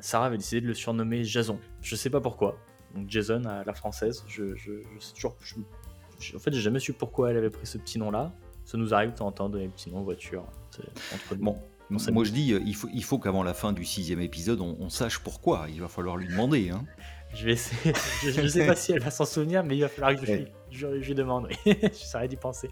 [0.00, 1.58] Sarah avait décidé de le surnommer Jason.
[1.82, 2.56] Je sais pas pourquoi.
[2.94, 4.24] Donc Jason à la française.
[4.26, 5.36] Je, je, sais toujours.
[6.34, 8.32] en fait, j'ai jamais su pourquoi elle avait pris ce petit nom-là.
[8.64, 10.44] Ça nous arrive de temps en temps donner des petits noms voiture.
[11.38, 11.58] Bon,
[11.90, 14.88] moi je dis, euh, il faut, il faut qu'avant la fin du sixième épisode, on,
[14.88, 15.66] sache pourquoi.
[15.72, 16.70] Il va falloir lui demander.
[16.70, 16.84] Hein.
[17.34, 17.92] je vais essayer.
[18.22, 20.44] je ne sais pas si elle va s'en souvenir, mais il va falloir que je,
[20.70, 21.48] je, lui demande.
[21.66, 22.70] je serais d'y penser.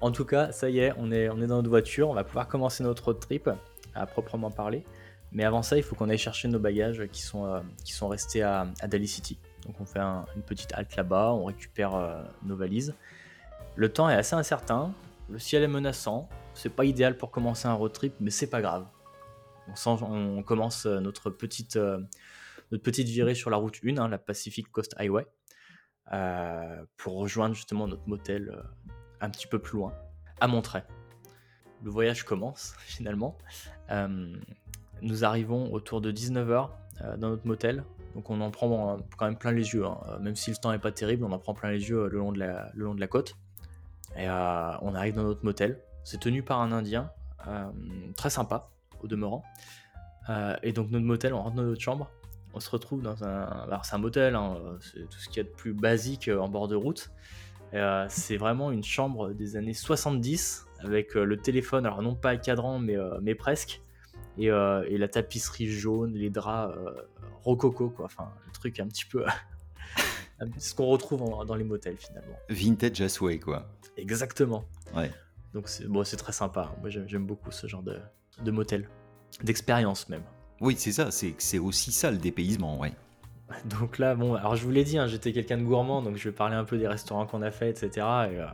[0.00, 2.10] En tout cas, ça y est, on est, on est dans notre voiture.
[2.10, 3.48] On va pouvoir commencer notre road trip
[3.94, 4.84] à proprement parler.
[5.34, 8.06] Mais avant ça, il faut qu'on aille chercher nos bagages qui sont, euh, qui sont
[8.06, 9.36] restés à, à Daly City.
[9.66, 12.94] Donc on fait une petite halte là-bas, on récupère euh, nos valises.
[13.74, 14.94] Le temps est assez incertain,
[15.28, 16.28] le ciel est menaçant.
[16.54, 18.86] C'est pas idéal pour commencer un road trip, mais c'est pas grave.
[19.86, 24.70] On, commence euh, notre petite, notre petite virée sur la route 1, hein, la Pacific
[24.70, 25.26] Coast Highway,
[26.96, 28.62] pour rejoindre justement notre motel
[29.20, 29.94] un petit peu plus loin,
[30.40, 30.84] à Monterey.
[31.82, 33.36] Le voyage commence finalement.
[35.04, 36.70] Nous arrivons autour de 19h
[37.02, 37.84] euh, dans notre motel.
[38.14, 39.84] Donc on en prend euh, quand même plein les yeux.
[39.84, 39.98] Hein.
[40.08, 42.18] Euh, même si le temps n'est pas terrible, on en prend plein les yeux le
[42.18, 43.36] long de la, le long de la côte.
[44.16, 45.80] Et on arrive dans notre motel.
[46.04, 47.10] C'est tenu par un Indien,
[48.16, 48.70] très sympa
[49.02, 49.42] au demeurant.
[50.62, 52.08] et donc notre motel, on rentre dans notre chambre.
[52.52, 53.42] On se retrouve dans un...
[53.42, 56.48] Alors c'est un motel, hein, c'est tout ce qu'il y a de plus basique en
[56.48, 57.10] bord de route.
[58.08, 62.96] c'est vraiment une chambre des années 70 avec le téléphone, alors non pas cadran mais,
[63.20, 63.82] mais presque.
[64.40, 66.92] Euh, et, la tapisserie jaune, les draps euh,
[67.42, 68.06] rococo, quoi.
[68.06, 69.24] Enfin, le truc un petit peu.
[70.58, 72.36] ce qu'on retrouve dans les motels finalement.
[72.48, 73.68] Vintage as way, quoi.
[73.96, 74.64] Exactement.
[74.94, 75.10] Ouais.
[75.52, 76.74] Donc c'est bon, très sympa.
[76.80, 77.98] Moi j'aime beaucoup ce genre de,
[78.42, 78.88] de motel,
[79.42, 80.24] d'expérience même.
[80.60, 82.92] Oui, c'est ça, c'est aussi ça le dépaysement, ouais.
[83.66, 86.28] Donc là, bon, alors je vous l'ai dit, hein, j'étais quelqu'un de gourmand, donc je
[86.28, 87.90] vais parler un peu des restaurants qu'on a fait, etc.
[87.94, 88.46] Et, euh,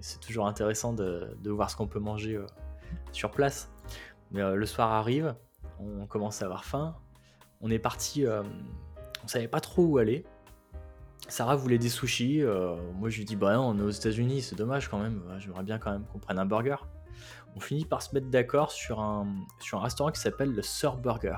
[0.00, 2.40] c'est toujours intéressant de, de voir ce qu'on peut manger
[3.12, 3.70] sur place.
[4.30, 5.34] Mais euh, le soir arrive,
[5.78, 6.96] on commence à avoir faim.
[7.60, 8.42] On est parti, euh,
[9.24, 10.24] on savait pas trop où aller.
[11.28, 12.42] Sarah voulait des sushis.
[12.42, 15.22] Euh, moi, je lui dis Bah on est aux États-Unis, c'est dommage quand même.
[15.38, 16.76] J'aimerais bien quand même qu'on prenne un burger.
[17.56, 19.26] On finit par se mettre d'accord sur un,
[19.72, 21.36] restaurant qui s'appelle le Sir Burger.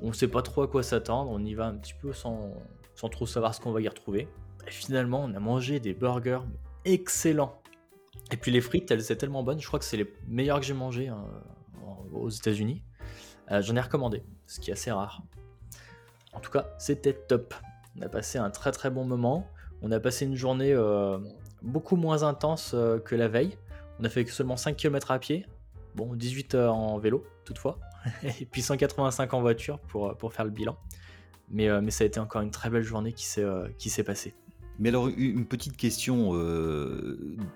[0.00, 2.52] On sait pas trop à quoi s'attendre, on y va un petit peu sans,
[2.94, 4.28] sans trop savoir ce qu'on va y retrouver.
[4.66, 6.40] Et finalement, on a mangé des burgers
[6.84, 7.62] excellents.
[8.30, 10.66] Et puis les frites, elles étaient tellement bonnes, je crois que c'est les meilleures que
[10.66, 11.08] j'ai mangées.
[11.08, 11.24] Hein
[12.14, 12.82] aux États-Unis.
[13.50, 15.22] Euh, j'en ai recommandé, ce qui est assez rare.
[16.32, 17.54] En tout cas, c'était top.
[17.98, 19.46] On a passé un très très bon moment.
[19.82, 21.18] On a passé une journée euh,
[21.62, 23.56] beaucoup moins intense euh, que la veille.
[24.00, 25.46] On a fait seulement 5 km à pied.
[25.94, 27.78] Bon, 18 en vélo, toutefois.
[28.40, 30.76] Et puis 185 en voiture pour, pour faire le bilan.
[31.50, 34.34] Mais, mais ça a été encore une très belle journée qui s'est passée.
[34.80, 36.32] Mais alors, une petite question.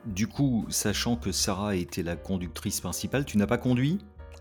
[0.07, 3.99] du coup, sachant que Sarah était la conductrice principale, tu n'as pas conduit?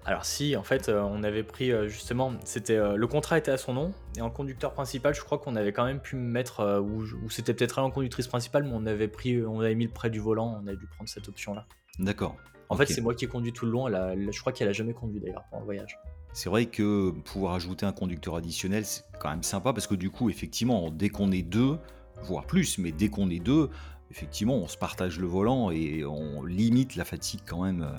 [0.08, 3.52] Alors si, en fait, euh, on avait pris euh, justement, c'était euh, le contrat était
[3.52, 6.80] à son nom et en conducteur principal, je crois qu'on avait quand même pu mettre
[6.80, 9.92] ou, c'était peut-être elle en conductrice principale, mais on avait pris, on avait mis le
[9.92, 11.66] près du volant, on a dû prendre cette option-là.
[12.00, 12.38] D'accord.
[12.70, 13.88] En fait, c'est moi qui ai conduit tout le long.
[13.90, 16.00] je crois qu'elle a jamais conduit d'ailleurs pendant le voyage.
[16.32, 20.10] C'est vrai que pouvoir ajouter un conducteur additionnel, c'est quand même sympa parce que du
[20.10, 21.80] coup, effectivement, dès qu'on est deux,
[22.22, 23.70] voire plus, mais dès qu'on est deux,
[24.10, 27.90] effectivement, on se partage le volant et on limite la fatigue quand même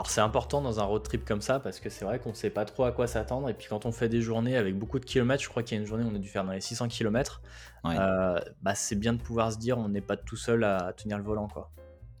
[0.00, 2.34] alors c'est important dans un road trip comme ça parce que c'est vrai qu'on ne
[2.34, 4.98] sait pas trop à quoi s'attendre et puis quand on fait des journées avec beaucoup
[4.98, 6.52] de kilomètres, je crois qu'il y a une journée où on a dû faire dans
[6.52, 7.42] les 600 km,
[7.84, 11.18] euh, bah c'est bien de pouvoir se dire on n'est pas tout seul à tenir
[11.18, 11.70] le volant quoi.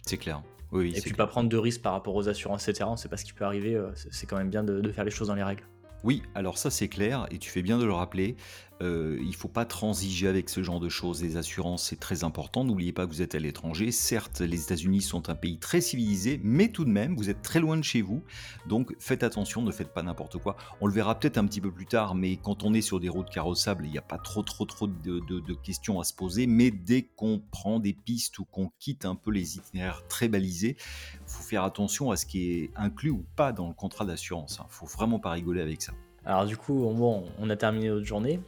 [0.02, 0.42] C'est clair.
[0.72, 2.84] Oui, et puis pas prendre de risques par rapport aux assurances etc.
[2.86, 5.10] On sait pas ce qui peut arriver, euh, c'est quand même bien de faire les
[5.10, 5.64] choses dans les règles.
[6.04, 8.36] Oui, alors ça c'est clair, et tu fais bien de le rappeler.
[8.82, 11.22] Euh, il ne faut pas transiger avec ce genre de choses.
[11.22, 12.64] Les assurances, c'est très important.
[12.64, 13.92] N'oubliez pas que vous êtes à l'étranger.
[13.92, 17.60] Certes, les États-Unis sont un pays très civilisé, mais tout de même, vous êtes très
[17.60, 18.22] loin de chez vous.
[18.66, 20.56] Donc faites attention, ne faites pas n'importe quoi.
[20.80, 23.08] On le verra peut-être un petit peu plus tard, mais quand on est sur des
[23.08, 26.46] routes carrossables, il n'y a pas trop, trop, trop de, questions à se poser.
[26.46, 30.76] Mais dès qu'on prend des pistes ou qu'on quitte un peu les itinéraires très balisés,
[30.78, 34.56] il faut faire attention à ce qui est inclus ou pas dans le contrat d'assurance.
[34.56, 34.66] Il hein.
[34.68, 35.92] ne faut vraiment pas rigoler avec ça.
[36.24, 38.40] Alors du coup, bon, on a terminé notre journée.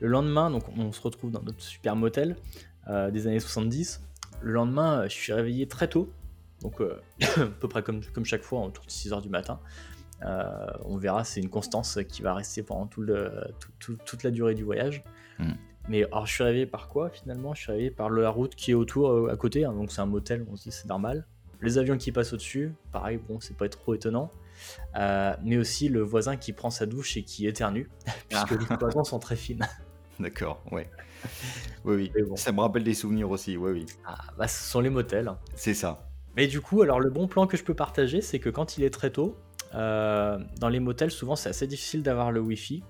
[0.00, 2.36] Le lendemain, donc on se retrouve dans notre super motel
[2.88, 4.02] euh, des années 70.
[4.40, 6.12] Le lendemain, euh, je suis réveillé très tôt,
[6.62, 7.00] donc euh,
[7.36, 9.60] à peu près comme, comme chaque fois, autour de 6h du matin.
[10.84, 13.30] on verra, c'est une constance qui va rester pendant tout le,
[13.78, 15.04] toute la durée du voyage.
[15.38, 15.52] Hmm.
[15.88, 17.54] Mais alors, je suis réveillé par quoi finalement?
[17.54, 20.06] Je suis réveillé par la route qui est autour, à côté, hein, donc c'est un
[20.06, 21.26] motel, on se dit c'est normal.
[21.60, 24.30] Les avions qui passent au-dessus, pareil, bon, c'est pas trop étonnant.
[24.94, 27.90] mais aussi le voisin qui prend sa douche et qui éternue,
[28.28, 29.66] puisque les cloisons sont très fines.
[30.20, 30.90] D'accord, ouais.
[31.84, 32.36] Oui, oui.
[32.36, 33.86] Ça me rappelle des souvenirs aussi, oui, oui.
[34.04, 35.32] Ah, bah, ce sont les motels.
[35.54, 36.08] C'est ça.
[36.36, 38.84] Mais du coup, alors le bon plan que je peux partager, c'est que quand il
[38.84, 39.36] est très tôt,
[39.74, 42.82] euh, dans les motels, souvent c'est assez difficile d'avoir le Wi-Fi,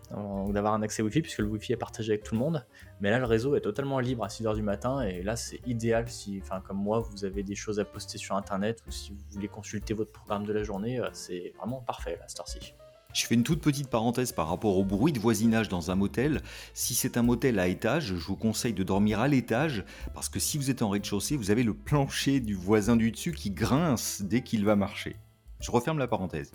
[0.50, 2.64] d'avoir un accès Wi-Fi, puisque le Wi-Fi est partagé avec tout le monde.
[3.00, 6.08] Mais là, le réseau est totalement libre à 6h du matin, et là, c'est idéal
[6.08, 9.18] si, enfin, comme moi, vous avez des choses à poster sur Internet, ou si vous
[9.30, 12.74] voulez consulter votre programme de la journée, euh, c'est vraiment parfait, la cette ci
[13.14, 16.42] Je fais une toute petite parenthèse par rapport au bruit de voisinage dans un motel.
[16.74, 20.38] Si c'est un motel à étage, je vous conseille de dormir à l'étage parce que
[20.38, 24.20] si vous êtes en rez-de-chaussée, vous avez le plancher du voisin du dessus qui grince
[24.22, 25.16] dès qu'il va marcher.
[25.60, 26.52] Je referme la parenthèse.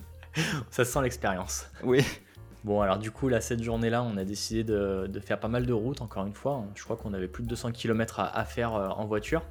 [0.70, 1.66] Ça sent l'expérience.
[1.82, 2.04] Oui.
[2.62, 5.72] Bon, alors du coup, là, cette journée-là, on a décidé de, faire pas mal de
[5.72, 6.64] routes, encore une fois.
[6.76, 9.42] Je crois qu'on avait plus de 200 km à, faire euh, en voiture.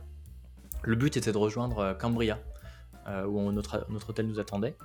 [0.82, 2.40] Le but était de rejoindre euh, Cambria,
[3.08, 4.76] euh, où notre, notre, hôtel nous attendait.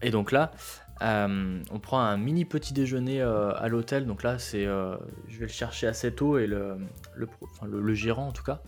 [0.00, 0.52] Et donc là,
[1.00, 4.06] on prend un mini petit déjeuner à l'hôtel.
[4.06, 6.78] Donc là, c'est, je vais le chercher assez tôt et le,
[7.14, 8.60] le, gérant, en tout cas,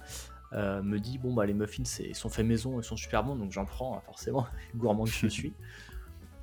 [0.52, 3.64] me dit bon bah les muffins sont faits maison, ils sont super bons, donc j'en
[3.64, 5.52] prends forcément, gourmand que je suis.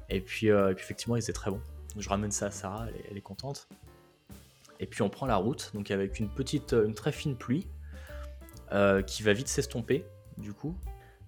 [0.09, 1.59] Et puis, euh, puis effectivement, il était très bon.
[1.97, 3.67] je ramène ça à Sarah, elle est, contente.
[4.79, 7.67] Et puis on prend la route, donc avec une petite, une très fine pluie
[8.71, 10.05] euh, qui va vite s'estomper,
[10.37, 10.75] du coup.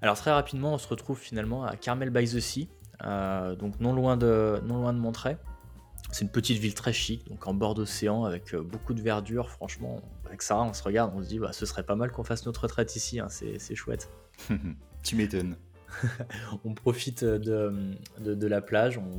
[0.02, 3.94] Alors très rapidement, on se retrouve finalement à Carmel by the Sea, euh, donc non
[3.94, 5.02] loin de, non loin de.
[6.12, 9.50] C'est une petite ville très chic, donc en bord d'océan, avec beaucoup de verdure.
[9.50, 12.24] Franchement, avec Sarah, on se regarde, on se dit, bah, ce serait pas mal qu'on
[12.24, 14.10] fasse notre retraite ici, hein, c'est chouette.
[15.04, 15.58] tu m'étonnes.
[16.66, 17.74] on profite de,
[18.20, 19.10] de, la plage, on,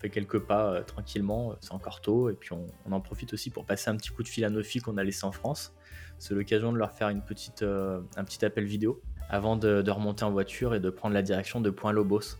[0.00, 3.64] fait quelques pas euh, tranquillement, c'est encore tôt, et puis on, en profite aussi pour
[3.66, 5.74] passer un petit coup de fil à nos filles qu'on a laissé en France.
[6.18, 10.24] C'est l'occasion de leur faire une petite, euh, un petit appel vidéo avant de, remonter
[10.24, 12.36] en voiture et de prendre la direction de Point Lobos.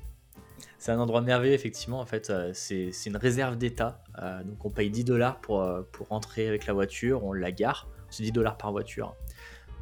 [0.79, 2.01] C'est un endroit merveilleux, effectivement.
[2.01, 4.03] En fait, euh, c'est une réserve d'État.
[4.45, 7.25] donc, on paye 10 dollars pour, pour rentrer avec la voiture.
[7.25, 7.89] On la gare.
[8.11, 9.15] C'est 10 dollars par voiture.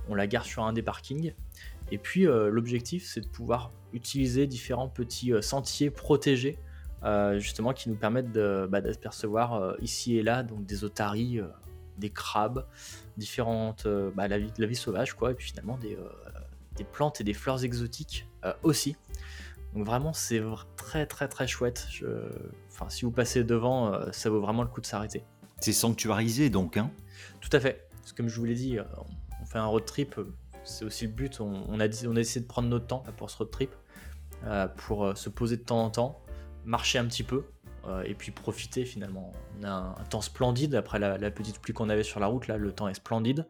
[0.09, 1.35] On la gare sur un des parkings.
[1.91, 6.59] Et puis euh, l'objectif, c'est de pouvoir utiliser différents petits euh, sentiers protégés,
[7.05, 11.41] euh, justement, qui nous permettent bah, d'apercevoir ici et là donc des otaries,
[11.97, 12.67] des crabes,
[13.17, 15.97] différentes, bah, la, vie, la vie sauvage, quoi, et puis finalement des,
[16.77, 18.27] des plantes et des fleurs exotiques
[18.63, 18.97] aussi.
[19.75, 20.43] Donc vraiment, c'est
[20.77, 21.87] très très très chouette.
[21.91, 22.07] Je...
[22.69, 25.25] Enfin, si vous passez devant, ça vaut vraiment le coup de s'arrêter.
[25.61, 26.91] C'est sanctuarisé donc, hein?
[27.41, 27.89] Tout à fait.
[27.99, 28.79] Parce que comme je vous l'ai dit,
[29.43, 30.19] on fait un road trip
[30.69, 31.41] c'est aussi le but.
[31.41, 33.75] On, a, on a essayé de prendre notre temps pour ce road trip,
[34.45, 36.23] euh, pour euh, se poser de temps en temps,
[36.65, 37.45] marcher un petit peu,
[37.87, 39.33] euh, et puis profiter finalement.
[39.59, 42.57] On a un, temps splendide après la, petite pluie qu'on avait sur la route, là,
[42.57, 43.49] le temps est splendide.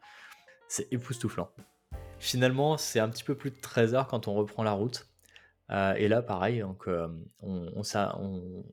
[0.69, 1.51] C'est époustouflant.
[2.19, 5.08] Finalement, c'est un petit peu plus de 13 heures quand on reprend la route.
[5.71, 6.87] Et là, pareil, donc,
[7.43, 8.19] on, ça,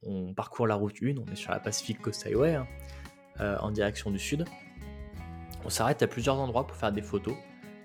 [0.03, 2.67] on, parcourt la route 1, on est sur la Pacific Coast Highway, hein,
[3.59, 4.45] en direction du sud.
[5.65, 7.35] On s'arrête à plusieurs endroits pour faire des photos.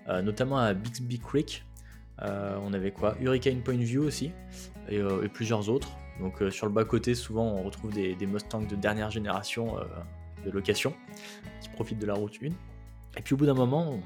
[0.07, 1.63] Euh, notamment à Bixby Creek.
[2.21, 3.15] Euh, on avait quoi?
[3.19, 4.31] Hurricane Point View aussi,
[4.89, 5.89] et, euh, plusieurs autres.
[6.19, 9.77] Donc sur le bas-côté, souvent on retrouve des, Mustangs de dernière génération
[10.45, 10.93] de location
[11.61, 12.47] qui profitent de la route 1.
[13.17, 13.97] Et puis au bout d'un moment,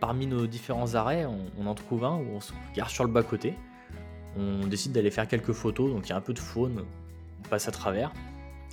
[0.00, 3.54] parmi nos différents arrêts, on, en trouve un où on se garde sur le bas-côté.
[4.36, 6.84] On décide d'aller faire quelques photos, donc il y a un peu de faune,
[7.44, 8.12] on passe à travers,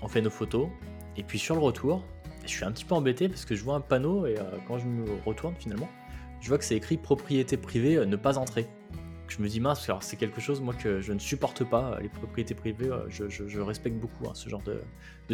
[0.02, 0.68] on fait nos photos.
[1.18, 2.04] Et puis sur le retour,
[2.44, 4.36] je suis un petit peu embêté parce que je vois un panneau et
[4.68, 5.90] quand je me retourne finalement,
[6.42, 8.68] je vois que c'est écrit propriété privée, euh, ne pas entrer.
[9.28, 12.00] Je me dis mince, alors c'est quelque chose moi que je ne supporte pas, euh,
[12.02, 14.82] les propriétés privées, euh, je, respecte beaucoup hein, ce genre de,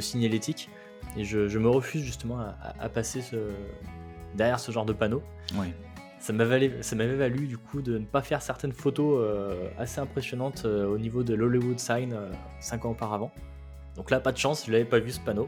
[0.02, 0.70] signalétique
[1.16, 3.22] et je, me refuse justement à, passer
[4.34, 5.22] derrière ce genre de panneau.
[6.26, 9.24] Ça m'avait valu du coup de ne pas faire certaines photos
[9.78, 12.18] assez impressionnantes au niveau de l'Hollywood Sign
[12.60, 13.32] 5 ans auparavant.
[13.96, 15.48] Donc là, pas de chance, je l'avais pas vu ce panneau.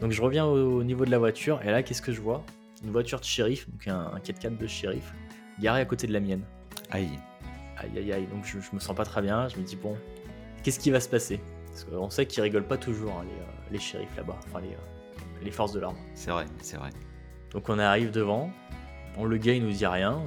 [0.00, 2.44] Donc je reviens au niveau de la voiture et là, qu'est-ce que je vois?
[2.84, 5.14] Une voiture de shérif, donc un, 4x4 de shérif,
[5.58, 6.42] garé à côté de la mienne.
[6.90, 7.08] Aïe.
[7.78, 9.96] Aïe aïe aïe, donc je, me sens pas très bien, je me dis bon,
[10.62, 11.40] qu'est-ce qui va se passer?
[11.66, 14.68] Parce qu'on sait qu'ils rigolent pas toujours, hein, les, euh, les, shérifs là-bas, enfin les,
[14.68, 15.98] euh, les forces de l'ordre.
[16.14, 16.88] C'est vrai, c'est vrai.
[17.52, 18.50] Donc on arrive devant,
[19.16, 20.20] on le gars il nous dit rien,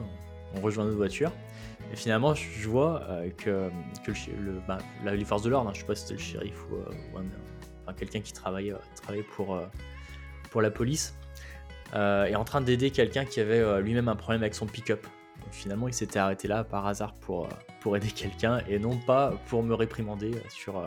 [0.56, 1.32] on rejoint notre voiture,
[1.92, 3.70] et finalement je vois euh, que,
[4.06, 6.56] que, le, bah, les forces de l'ordre, hein, je sais pas si c'était le shérif
[6.72, 6.78] ou,
[7.84, 9.60] enfin, quelqu'un qui travaillait, travaillait pour,
[10.52, 11.16] pour la police,
[11.96, 15.06] euh, est en train d'aider quelqu'un qui avait euh, lui-même un problème avec son pick-up.
[15.52, 17.50] finalement, il s'était arrêté là par hasard pour, euh,
[17.82, 20.84] pour aider quelqu'un et non pas pour me réprimander sur,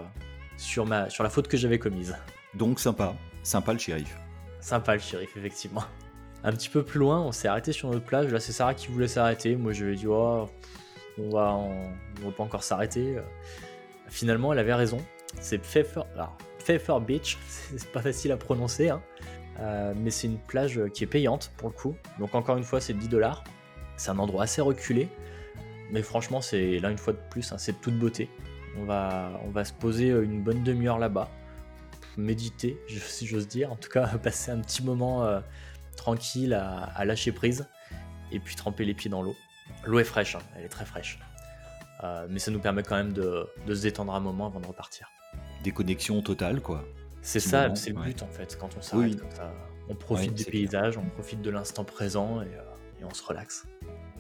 [0.57, 2.17] sur, ma, sur la faute que j'avais commise.
[2.55, 4.17] Donc sympa, sympa le shérif.
[4.61, 5.83] Sympa le shérif, effectivement.
[6.45, 8.33] Un petit peu plus loin, on s'est arrêté sur notre plage.
[8.33, 9.55] Là, c'est Sarah qui voulait s'arrêter.
[9.57, 10.49] Moi, je lui ai dit, oh,
[11.19, 11.61] on va,
[12.21, 13.17] va pas encore s'arrêter.
[14.09, 14.99] Finalement, elle avait raison.
[15.41, 16.03] C'est Pfeffer,
[17.07, 17.39] Beach,
[17.77, 19.03] c'est pas facile à prononcer, hein.
[19.97, 21.97] mais c'est une plage qui est payante pour le coup.
[22.19, 23.45] Donc encore une fois, c'est 10 dollars.
[23.97, 25.09] C'est un endroit assez reculé,
[25.91, 28.29] mais franchement, c'est là une fois de plus, hein, c'est de toute beauté.
[28.79, 31.29] On va, on va se poser une bonne demi-heure là-bas,
[32.17, 33.71] méditer, si j'ose dire.
[33.71, 35.41] En tout cas, passer un petit moment
[35.97, 37.67] tranquille à, lâcher prise
[38.31, 39.37] et puis tremper les pieds dans l'eau.
[39.85, 41.19] L'eau est fraîche, hein, elle est très fraîche.
[42.03, 45.09] Euh, mais ça nous permet quand même de, se détendre un moment avant de repartir.
[45.63, 46.85] Déconnexion totale, quoi.
[47.21, 49.53] C'est ça, c'est le but en fait, quand on s'arrête comme ça.
[49.89, 53.65] On profite des paysages, on profite de l'instant présent et, euh, on se relaxe.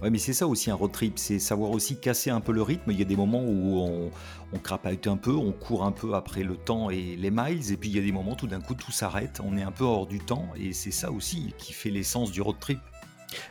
[0.02, 2.62] Ouais, mais c'est ça aussi un road trip, c'est savoir aussi casser un peu le
[2.62, 2.90] rythme.
[2.90, 4.10] Il y a des moments où on,
[4.52, 4.58] on
[5.06, 7.94] un peu, on court un peu après le temps et les miles, et puis il
[7.94, 10.18] y a des moments tout d'un coup tout s'arrête, on est un peu hors du
[10.18, 12.80] temps, et c'est ça aussi qui fait l'essence du road trip.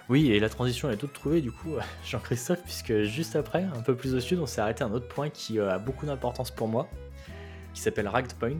[0.09, 3.95] Oui, et la transition est toute trouvée du coup, Jean-Christophe, puisque juste après, un peu
[3.95, 6.51] plus au sud, on s'est arrêté à un autre point qui euh, a beaucoup d'importance
[6.51, 6.89] pour moi,
[7.73, 8.59] qui s'appelle Ragged Point.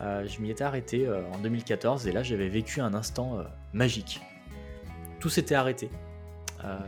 [0.00, 4.22] Euh, je m'y étais arrêté euh, en 2014 et là j'avais vécu un instant magique.
[5.20, 5.90] Tout s'était arrêté.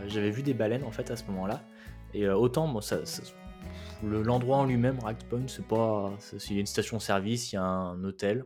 [0.09, 1.63] J'avais vu des baleines en fait à ce moment-là.
[2.15, 2.99] Et autant, bon, ça,
[4.03, 6.13] l'endroit en lui-même, Ragged Point, c'est pas.
[6.49, 8.45] Il y a une station-service, il y a un hôtel,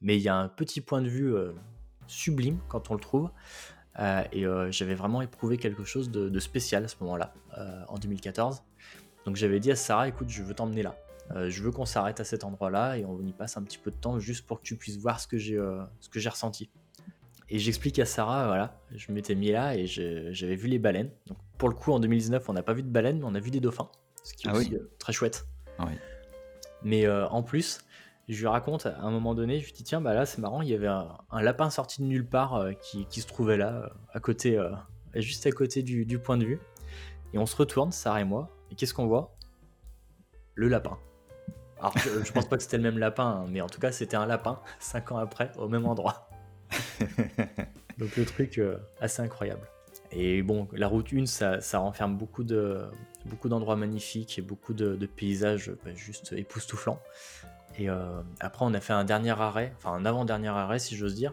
[0.00, 1.34] mais il y a un petit point de vue
[2.06, 3.30] sublime quand on le trouve.
[3.98, 7.98] Euh, et euh, j'avais vraiment éprouvé quelque chose de, spécial à ce moment-là, euh, en
[7.98, 8.62] 2014.
[9.26, 10.96] Donc j'avais dit à Sarah, écoute, je veux t'emmener là.
[11.48, 13.96] je veux qu'on s'arrête à cet endroit-là et on y passe un petit peu de
[13.96, 16.70] temps juste pour que tu puisses voir ce que j'ai ressenti.
[17.48, 21.10] Et j'explique à Sarah, voilà, je m'étais mis là et j'avais vu les baleines.
[21.26, 23.40] Donc pour le coup, en 2019, on n'a pas vu de baleines, mais on a
[23.40, 23.88] vu des dauphins,
[24.22, 25.46] ce qui est ah aussi très chouette.
[25.78, 25.88] Ah
[26.84, 27.80] mais en plus,
[28.28, 30.62] je lui raconte à un moment donné, je lui dis tiens bah là c'est marrant,
[30.62, 33.88] il y avait un, lapin sorti de nulle part euh, qui, se trouvait là, euh,
[34.12, 34.70] à côté, euh,
[35.14, 36.60] juste à côté du, point de vue.
[37.34, 39.34] Et on se retourne, Sarah et moi, et qu'est-ce qu'on voit?
[40.54, 40.98] Le lapin.
[41.78, 43.90] Alors je, je, pense pas que c'était le même lapin, hein, mais en tout cas
[43.90, 46.28] c'était un lapin, cinq ans après, au même endroit.
[47.98, 48.60] Donc le truc
[49.00, 49.68] assez incroyable.
[50.12, 52.82] Et bon, la route 1, ça, renferme beaucoup de
[53.24, 57.00] beaucoup d'endroits magnifiques et beaucoup de, paysages bah, juste époustouflants.
[57.78, 61.14] Et euh, après, on a fait un dernier arrêt, enfin un avant-dernier arrêt, si j'ose
[61.14, 61.32] dire,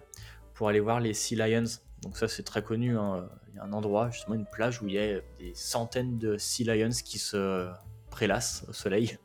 [0.54, 1.65] pour aller voir les Sea Lions.
[2.02, 2.97] Donc ça, c'est très connu.
[2.97, 3.28] Hein.
[3.49, 6.38] Il y a un endroit, justement, une plage où il y a des centaines de
[6.38, 7.69] Sea Lions qui se
[8.10, 9.17] prélassent au soleil.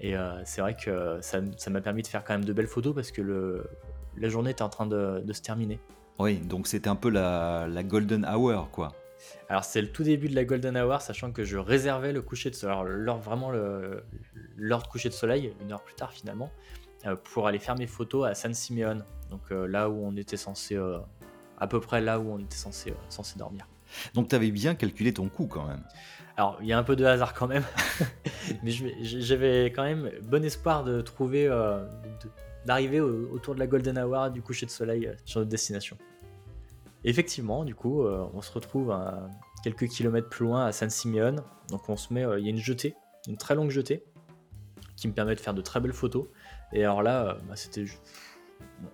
[0.00, 2.94] Et euh, c'est vrai que ça m'a permis de faire quand même de belles photos
[2.94, 3.64] parce que le,
[4.18, 5.80] la journée était en train de, se terminer.
[6.18, 8.92] Oui, donc c'était un peu la, la golden hour, quoi.
[9.48, 12.50] Alors c'est le tout début de la Golden Hour, sachant que je réservais le coucher
[12.50, 12.76] de soleil,
[13.22, 16.50] vraiment l'heure de coucher de soleil, une heure plus tard finalement,
[17.06, 20.36] euh, pour aller faire mes photos à San Simeon, donc euh, là où on était
[20.36, 20.98] censé, euh,
[21.58, 23.66] à peu près là où on était censé, censé dormir.
[24.14, 25.82] Donc tu avais bien calculé ton coût quand même.
[26.36, 27.64] Alors il y a un peu de hasard quand même,
[28.62, 28.70] mais
[29.02, 31.48] j'avais quand même bon espoir de trouver,
[32.68, 35.96] d'arriver autour de la Golden Hour du coucher de soleil sur notre destination.
[37.02, 38.94] Effectivement, du coup, euh, on se retrouve
[39.64, 41.36] quelques kilomètres plus loin à San Simeon.
[41.70, 42.94] Donc on se met, euh, il y a une jetée,
[43.26, 44.04] une très longue jetée,
[44.96, 46.26] qui me permet de faire de très belles photos.
[46.74, 47.86] Et alors là, euh, bah, c'était,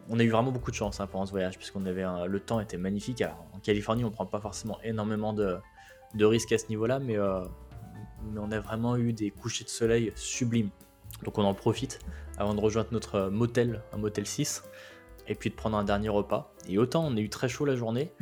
[0.08, 2.60] on a eu vraiment beaucoup de chance hein, pendant ce voyage, puisqu'on avait le temps
[2.60, 3.22] était magnifique.
[3.22, 5.58] Alors, en Californie, on prend pas forcément énormément de,
[6.20, 10.70] risques à ce niveau-là, mais on a vraiment eu des couchers de soleil sublimes.
[11.24, 11.98] Donc on en profite
[12.38, 14.64] avant de rejoindre notre motel, un motel 6
[15.26, 16.52] et puis de prendre un dernier repas.
[16.68, 18.12] Et autant on a eu très chaud la journée,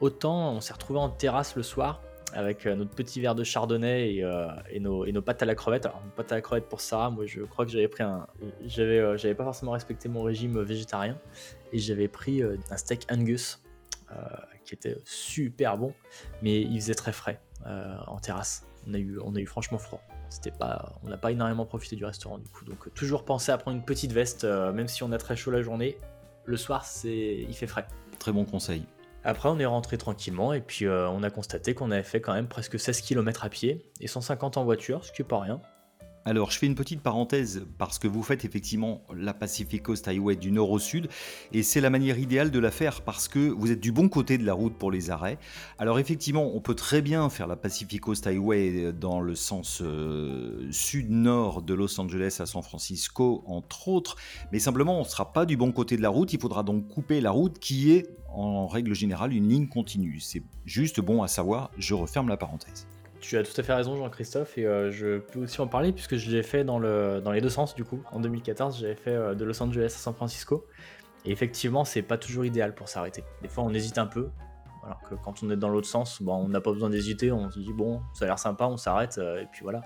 [0.00, 2.02] autant on s'est retrouvé en terrasse le soir
[2.32, 4.46] avec euh, notre petit verre de chardonnay et, euh,
[4.78, 5.86] nos, et, nos, pâtes à la crevette.
[5.86, 8.26] Alors, pâtes à la crevette pour Sarah, moi je crois que j'avais pris un.
[8.64, 11.18] J'avais, euh, j'avais pas forcément respecté mon régime végétarien
[11.72, 13.62] et j'avais pris un steak Angus
[14.64, 15.94] qui était super bon,
[16.42, 18.66] mais il faisait très frais en terrasse.
[18.88, 20.02] On a eu, on a eu franchement froid.
[20.30, 22.64] C'était pas, on n'a pas énormément profité du restaurant du coup.
[22.64, 25.60] Donc toujours penser à prendre une petite veste, même si on a très chaud la
[25.60, 25.98] journée,
[26.44, 27.86] le soir, c'est, il fait frais.
[28.18, 28.84] Très bon conseil.
[29.22, 32.32] Après, on est rentré tranquillement et puis euh, on a constaté qu'on avait fait quand
[32.32, 35.60] même presque 16 km à pied et 150 en voiture, ce qui est pas rien.
[36.26, 40.36] Alors, je fais une petite parenthèse parce que vous faites effectivement la Pacific Coast Highway
[40.36, 41.08] du nord au sud
[41.52, 44.36] et c'est la manière idéale de la faire parce que vous êtes du bon côté
[44.36, 45.38] de la route pour les arrêts.
[45.78, 50.68] Alors, effectivement, on peut très bien faire la Pacific Coast Highway dans le sens euh,
[50.70, 54.16] sud-nord de Los Angeles à San Francisco, entre autres,
[54.52, 56.34] mais simplement, on ne sera pas du bon côté de la route.
[56.34, 60.20] Il faudra donc couper la route qui est en règle générale une ligne continue.
[60.20, 61.70] C'est juste bon à savoir.
[61.78, 62.86] Je referme la parenthèse.
[63.20, 66.16] Tu as tout à fait raison, Jean-Christophe, et euh, je peux aussi en parler puisque
[66.16, 68.02] je l'ai fait dans, le, dans les deux sens du coup.
[68.12, 70.66] En 2014, j'avais fait euh, de Los Angeles à San Francisco,
[71.26, 73.22] et effectivement, c'est pas toujours idéal pour s'arrêter.
[73.42, 74.30] Des fois, on hésite un peu,
[74.84, 77.50] alors que quand on est dans l'autre sens, bon, on n'a pas besoin d'hésiter, on
[77.50, 79.82] se dit bon, ça a l'air sympa, on s'arrête, euh, et puis voilà.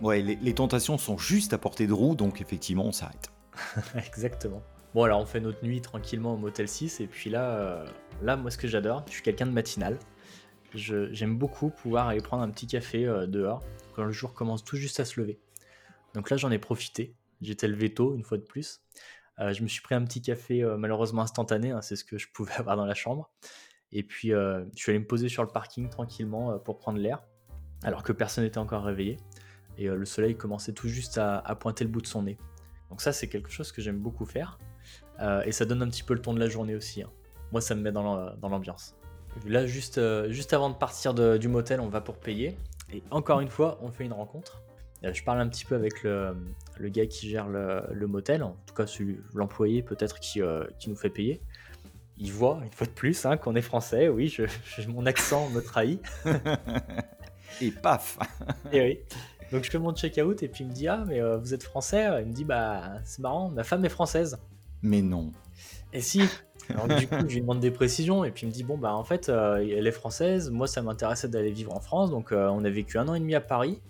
[0.00, 3.30] Ouais, les, les tentations sont juste à portée de roue, donc effectivement, on s'arrête.
[3.96, 4.62] Exactement.
[4.94, 7.84] Bon, alors on fait notre nuit tranquillement au Motel 6, et puis là,
[8.22, 9.98] là moi, ce que j'adore, je suis quelqu'un de matinal.
[10.74, 13.62] J'aime beaucoup pouvoir aller prendre un petit café euh, dehors
[13.94, 15.40] quand le jour commence tout juste à se lever.
[16.14, 17.16] Donc là, j'en ai profité.
[17.40, 18.80] J'étais levé tôt, une fois de plus.
[19.40, 22.18] Euh, je me suis pris un petit café euh, malheureusement instantané, hein, c'est ce que
[22.18, 23.30] je pouvais avoir dans la chambre.
[23.92, 27.24] Et puis, je suis allé me poser sur le parking tranquillement pour prendre l'air,
[27.82, 29.16] alors que personne n'était encore réveillé.
[29.78, 32.38] Et le soleil commençait tout juste à, pointer le bout de son nez.
[32.88, 34.60] Donc ça, c'est quelque chose que j'aime beaucoup faire.
[35.44, 37.02] Et ça donne un petit peu le ton de la journée aussi.
[37.02, 37.10] hein.
[37.50, 38.94] Moi, ça me met dans l'ambiance.
[39.46, 42.56] Là, juste, euh, juste avant de partir de- du motel, on va pour payer.
[42.92, 44.62] Et encore une fois, on fait une rencontre.
[45.04, 46.36] Euh, je parle un petit peu avec le,
[46.78, 48.84] le gars qui gère le, le motel, en tout cas
[49.34, 51.40] l'employé peut-être qui, euh, qui nous fait payer.
[52.18, 54.08] Il voit, une fois de plus, hein, qu'on est français.
[54.08, 56.02] Oui, je, je- mon accent me trahit.
[57.62, 58.18] Et paf
[58.72, 58.98] Et oui.
[59.52, 62.06] Donc je fais mon check-out et puis il me dit Ah, mais vous êtes français?
[62.22, 64.38] Il me dit Bah, c'est marrant, ma femme est française.
[64.82, 65.32] Mais non.
[65.92, 66.22] Et si
[66.70, 68.94] Alors du coup, je lui demande des précisions et puis il me dit bon bah
[68.94, 70.50] en fait, euh, elle est française.
[70.50, 73.20] Moi, ça m'intéressait d'aller vivre en France, donc euh, on a vécu un an et
[73.20, 73.80] demi à Paris.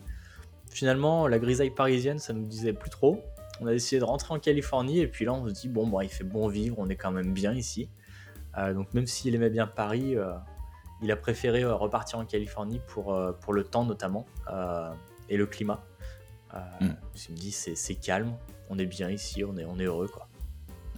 [0.71, 3.23] Finalement, la grisaille parisienne, ça nous disait plus trop.
[3.61, 6.05] On a décidé de rentrer en Californie et puis là, on se dit bon bah
[6.05, 7.91] il fait bon vivre, on est quand même bien ici.
[8.57, 10.17] Euh, donc même s'il aimait bien Paris,
[11.03, 14.27] il a préféré repartir en Californie pour pour le temps notamment
[15.29, 15.85] et le climat.
[16.81, 16.89] Mm.
[17.29, 18.33] Il me dit c'est calme,
[18.71, 20.29] on est bien ici, on est on est heureux quoi.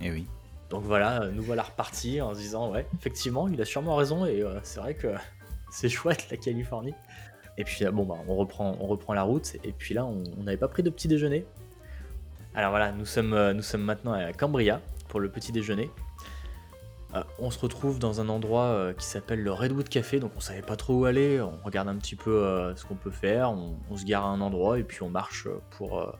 [0.01, 0.27] Eh oui.
[0.73, 4.25] Donc voilà, euh, nous voilà repartis en se disant ouais, effectivement, il a sûrement raison
[4.25, 5.09] et euh, c'est vrai que
[5.71, 6.95] c'est chouette la Californie.
[7.59, 10.23] Et puis euh, bon bah on reprend, on reprend la route et puis là on
[10.43, 11.45] n'avait pas pris de petit déjeuner.
[12.55, 13.35] Alors voilà, nous sommes,
[13.77, 15.91] maintenant à Cambria pour le petit déjeuner.
[17.39, 20.77] On se retrouve dans un endroit qui s'appelle le Redwood Café, donc on savait pas
[20.77, 21.43] trop où aller.
[21.43, 24.79] On regarde un petit peu ce qu'on peut faire, on, se gare à un endroit
[24.79, 26.11] et puis on marche pour,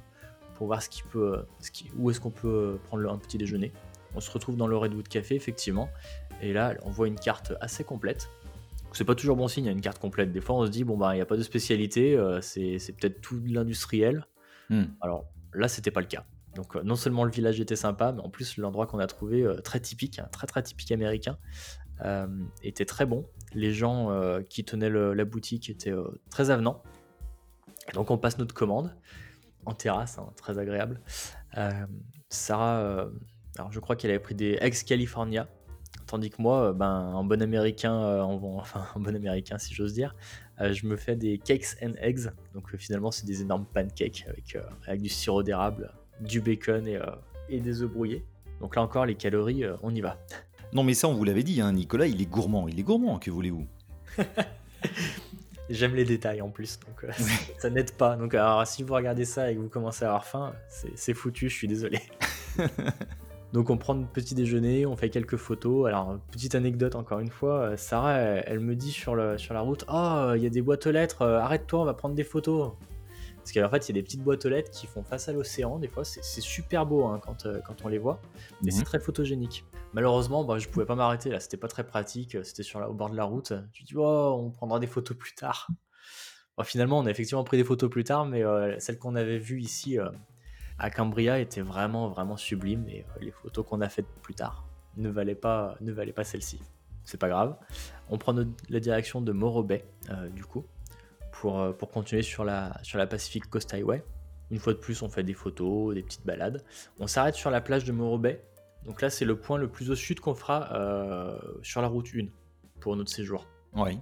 [0.61, 3.73] voir ce qui peut, ce qui, où est-ce qu'on peut prendre un petit déjeuner.
[4.15, 5.89] On se retrouve dans le Redwood Café, effectivement.
[6.41, 8.29] Et là, on voit une carte assez complète.
[8.95, 10.33] C'est pas toujours bon signe, il y a une carte complète.
[10.33, 12.77] Des fois, on se dit, bon, bah, il n'y a pas de spécialité, euh, c'est
[13.01, 14.27] peut-être tout de l'industriel.
[14.69, 14.85] Hmm.
[15.01, 16.27] Alors là, c'était pas le cas.
[16.55, 19.43] Donc, euh, non seulement le village était sympa, mais en plus, l'endroit qu'on a trouvé,
[19.43, 21.39] euh, très typique, hein, très très typique américain,
[22.63, 23.29] était très bon.
[23.55, 24.11] Les gens
[24.49, 25.95] qui tenaient le- la boutique étaient
[26.31, 26.83] très avenants.
[27.89, 28.93] Et donc, on passe notre commande
[29.67, 31.01] en terrasse, hein, très agréable.
[32.29, 33.09] Sarah,
[33.59, 35.49] alors je crois qu'elle avait pris des ex California,
[36.07, 39.75] tandis que moi, euh, ben, en bon américain, euh, en, enfin en bon américain si
[39.75, 40.15] j'ose dire,
[40.61, 42.31] euh, je me fais des cakes and eggs.
[42.55, 46.99] Donc finalement, c'est des énormes pancakes avec, avec du sirop d'érable, du bacon et,
[47.49, 48.25] et des œufs brouillés.
[48.61, 50.19] Donc là encore, les calories, on y va.
[50.75, 52.67] Non, mais ça, on vous l'avait dit, hein, Nicolas, il est gourmand.
[52.67, 53.67] Il est gourmand, que voulez-vous?
[55.71, 57.13] J'aime les détails en plus, donc euh,
[57.59, 58.17] ça n'aide pas.
[58.17, 60.55] Donc alors, si vous regardez ça et que vous commencez à avoir faim,
[60.95, 62.01] c'est foutu, je suis désolé.
[63.53, 65.87] Donc on prend notre petit déjeuner, on fait quelques photos.
[65.87, 69.55] Alors petite anecdote encore une fois, euh, Sarah, elle, elle me dit sur, le, sur
[69.55, 72.15] la route, oh il y a des boîtes aux lettres, euh, arrête-toi, on va prendre
[72.15, 72.73] des photos.
[73.39, 75.33] Parce qu'en fait, il y a des petites boîtes aux lettres qui font face à
[75.33, 78.21] l'océan, des fois, c'est c'est super beau hein, quand, euh, quand on les voit,
[78.65, 78.85] et c'est Mhm.
[78.85, 79.65] très photogénique.
[79.95, 82.95] Malheureusement, bah, je pouvais pas m'arrêter là, c'était pas très pratique, c'était sur la- au
[82.95, 83.53] bord de la route.
[83.73, 85.67] Je dis, oh, on prendra des photos plus tard.
[86.57, 89.39] Bon, finalement, on a effectivement pris des photos plus tard, mais euh, celles qu'on avait
[89.39, 90.09] vues ici euh,
[90.83, 94.65] à Cambria étaient vraiment, vraiment sublimes, et euh, les photos qu'on a faites plus tard
[94.97, 96.61] ne valaient pas, ne valaient pas celles-ci.
[97.05, 97.57] C'est pas grave.
[98.11, 100.67] On prend notre- la direction de Morro Bay, euh, du coup,
[101.31, 104.05] pour, euh, pour continuer sur la, sur la Pacific Coast Highway.
[104.51, 106.63] Une fois de plus, on fait des photos, des petites balades.
[106.99, 108.45] On s'arrête sur la plage de Morro Bay.
[108.85, 112.09] Donc là, c'est le point le plus au sud qu'on fera euh, sur la route
[112.13, 112.27] 1
[112.81, 113.47] pour notre séjour.
[113.75, 113.99] Oui.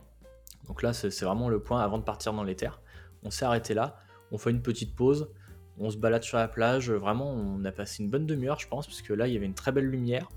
[0.66, 2.80] Donc là, c'est vraiment le point avant de partir dans les terres.
[3.22, 3.96] On s'est arrêté là,
[4.32, 5.28] on fait une petite pause,
[5.78, 6.90] on se balade sur la plage.
[6.90, 9.46] Vraiment, on a passé une bonne demi-heure, je pense, parce que là, il y avait
[9.46, 10.28] une très belle lumière.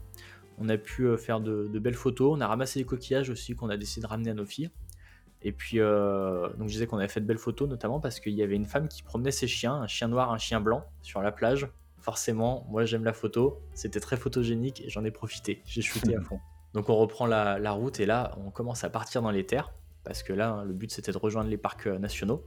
[0.57, 2.38] On a pu euh, faire de, de belles photos.
[2.38, 4.69] On a ramassé des coquillages aussi qu'on a décidé de ramener à nos filles.
[5.43, 8.34] Et puis, euh, donc je disais qu'on avait fait de belles photos, notamment parce qu'il
[8.34, 11.21] y avait une femme qui promenait ses chiens, un chien noir, un chien blanc, sur
[11.21, 11.67] la plage.
[11.99, 16.21] Forcément, moi j'aime la photo, c'était très photogénique et j'en ai profité, j'ai shooté à
[16.21, 16.39] fond.
[16.73, 19.73] Donc on reprend la, la route et là on commence à partir dans les terres,
[20.03, 22.43] parce que là hein, le but c'était de rejoindre les parcs euh, nationaux.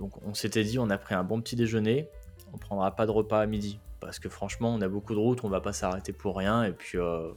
[0.00, 2.08] Donc on s'était dit on a pris un bon petit déjeuner,
[2.52, 5.44] on prendra pas de repas à midi, parce que franchement on a beaucoup de routes,
[5.44, 7.30] on va pas s'arrêter pour rien et puis euh,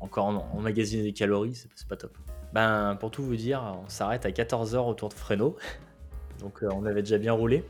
[0.00, 2.18] encore en- emmagasiner des calories, c'est pas top.
[2.52, 5.56] Ben pour tout vous dire, on s'arrête à 14h autour de Fresno,
[6.40, 7.64] donc euh, on avait déjà bien roulé.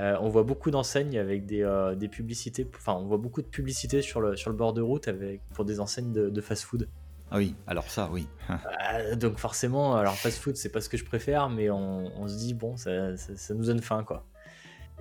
[0.00, 4.20] Euh, on voit beaucoup d'enseignes avec des, publicités, enfin on voit beaucoup de publicités sur
[4.20, 6.88] le, sur le bord de route avec, pour des enseignes de fast-food.
[7.30, 8.26] Ah oui, alors ça, oui.
[8.50, 12.36] Euh, donc forcément, alors fast-food c'est pas ce que je préfère, mais on, on se
[12.38, 14.24] dit bon, ça, ça- ça nous donne faim quoi.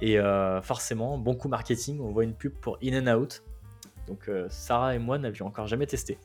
[0.01, 3.43] Et euh, forcément, bon coup marketing, on voit une pub pour In and Out.
[4.07, 6.17] Donc euh, Sarah et moi n'avions encore jamais testé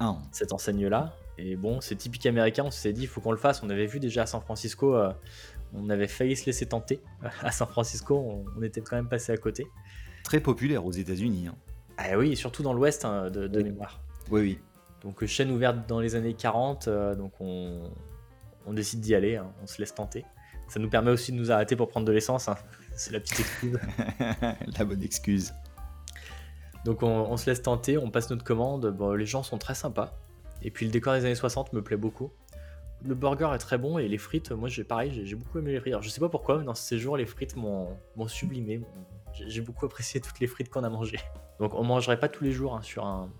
[0.00, 1.14] Ah, cette enseigne-là.
[1.38, 3.62] Et bon, c'est typique américain, on s'est dit, il faut qu'on le fasse.
[3.62, 5.10] On avait vu déjà à San Francisco, euh,
[5.72, 7.00] on avait failli se laisser tenter.
[7.42, 9.66] À San Francisco, on, on était quand même passé à côté.
[10.24, 11.46] très populaire aux États-Unis.
[11.48, 11.54] hein.
[11.96, 13.64] Ah oui, surtout dans l'ouest hein, de, de Oui.
[13.64, 14.00] mémoire.
[14.30, 14.58] Oui, oui.
[15.02, 17.90] Donc euh, chaîne ouverte dans les années 40, euh, donc on,
[18.66, 20.24] on décide d'y aller, hein, on se laisse tenter.
[20.68, 22.56] Ça nous permet aussi de nous arrêter pour prendre de l'essence, hein.
[22.94, 23.78] c'est la petite excuse.
[24.78, 25.54] La bonne excuse.
[26.84, 29.74] Donc on, on se laisse tenter, on passe notre commande, bon, les gens sont très
[29.74, 30.14] sympas.
[30.62, 32.30] Et puis le décor des années 60 me plaît beaucoup.
[33.02, 35.80] Le burger est très bon et les frites, moi j'ai pareil, j'ai beaucoup aimé les
[35.80, 35.94] frites.
[35.94, 37.96] Alors, je sais pas pourquoi, mais dans ce séjour, les frites m'ont
[38.28, 38.82] sublimé.
[39.32, 41.20] j'ai beaucoup apprécié toutes les frites qu'on a mangées.
[41.58, 43.30] Donc on mangerait pas tous les jours hein, sur un,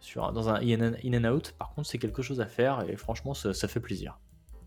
[0.00, 1.54] sur dans un In and- In and Out.
[1.58, 4.18] Par contre, c'est quelque chose à faire et franchement, ça, ça fait plaisir.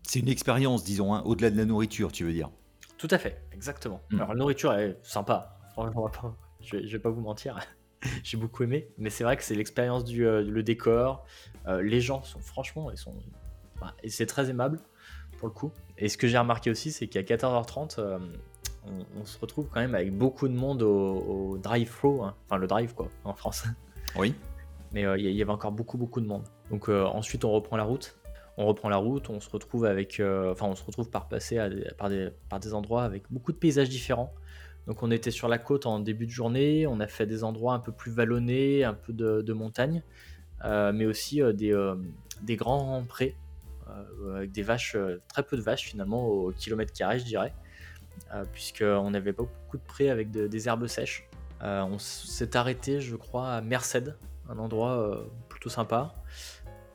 [0.02, 2.50] C'est une expérience, disons, hein, au-delà de la nourriture, tu veux dire.
[2.98, 4.00] Tout à fait, exactement.
[4.10, 4.16] Mm.
[4.16, 6.10] Alors la nourriture est sympa, franchement,
[6.60, 7.58] je, vais, je vais pas vous mentir,
[8.22, 11.24] j'ai beaucoup aimé, mais c'est vrai que c'est l'expérience du euh, le décor,
[11.66, 13.14] euh, les gens sont franchement, ils sont,
[13.76, 14.78] enfin, et c'est très aimable
[15.38, 15.72] pour le coup.
[15.98, 18.18] Et ce que j'ai remarqué aussi, c'est qu'à 14h30, euh,
[18.86, 21.16] on, on se retrouve quand même avec beaucoup de monde au,
[21.52, 22.34] au drive-thru, hein.
[22.46, 23.64] enfin le drive quoi, en France.
[24.16, 24.34] Oui.
[24.94, 26.44] Mais euh, il y, avait encore beaucoup beaucoup de monde.
[26.70, 28.16] Donc euh, ensuite on reprend la route.
[28.56, 31.56] On reprend la route, on se retrouve avec, euh, enfin on se retrouve par passer
[31.68, 34.32] des- par, des, par des endroits avec beaucoup de paysages différents.
[34.86, 37.74] Donc on était sur la côte en début de journée, on a fait des endroits
[37.74, 40.02] un peu plus vallonnés, un peu de, montagne,
[40.62, 41.94] mais aussi des,
[42.42, 43.34] des grands prés
[44.36, 47.54] avec des vaches, très peu de vaches finalement au kilomètre carré je dirais,
[48.52, 51.26] puisqu'on n'avait pas beaucoup de prés avec de- des herbes sèches.
[51.62, 54.14] On s'est arrêté je crois à Merced,
[54.48, 56.14] un endroit euh, plutôt sympa.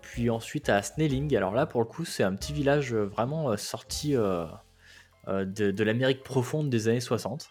[0.01, 3.51] Puis ensuite à Snelling, alors là pour le coup c'est un petit village euh, vraiment
[3.51, 7.49] euh, sorti de, l'Amérique profonde des années 60.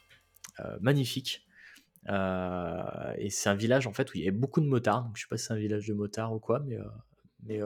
[0.60, 1.46] Euh, magnifique.
[2.08, 5.04] Et c'est un village en fait où il y avait beaucoup de motards.
[5.04, 6.78] Donc, je sais pas si c'est un village de motards ou quoi, mais,
[7.44, 7.60] mais,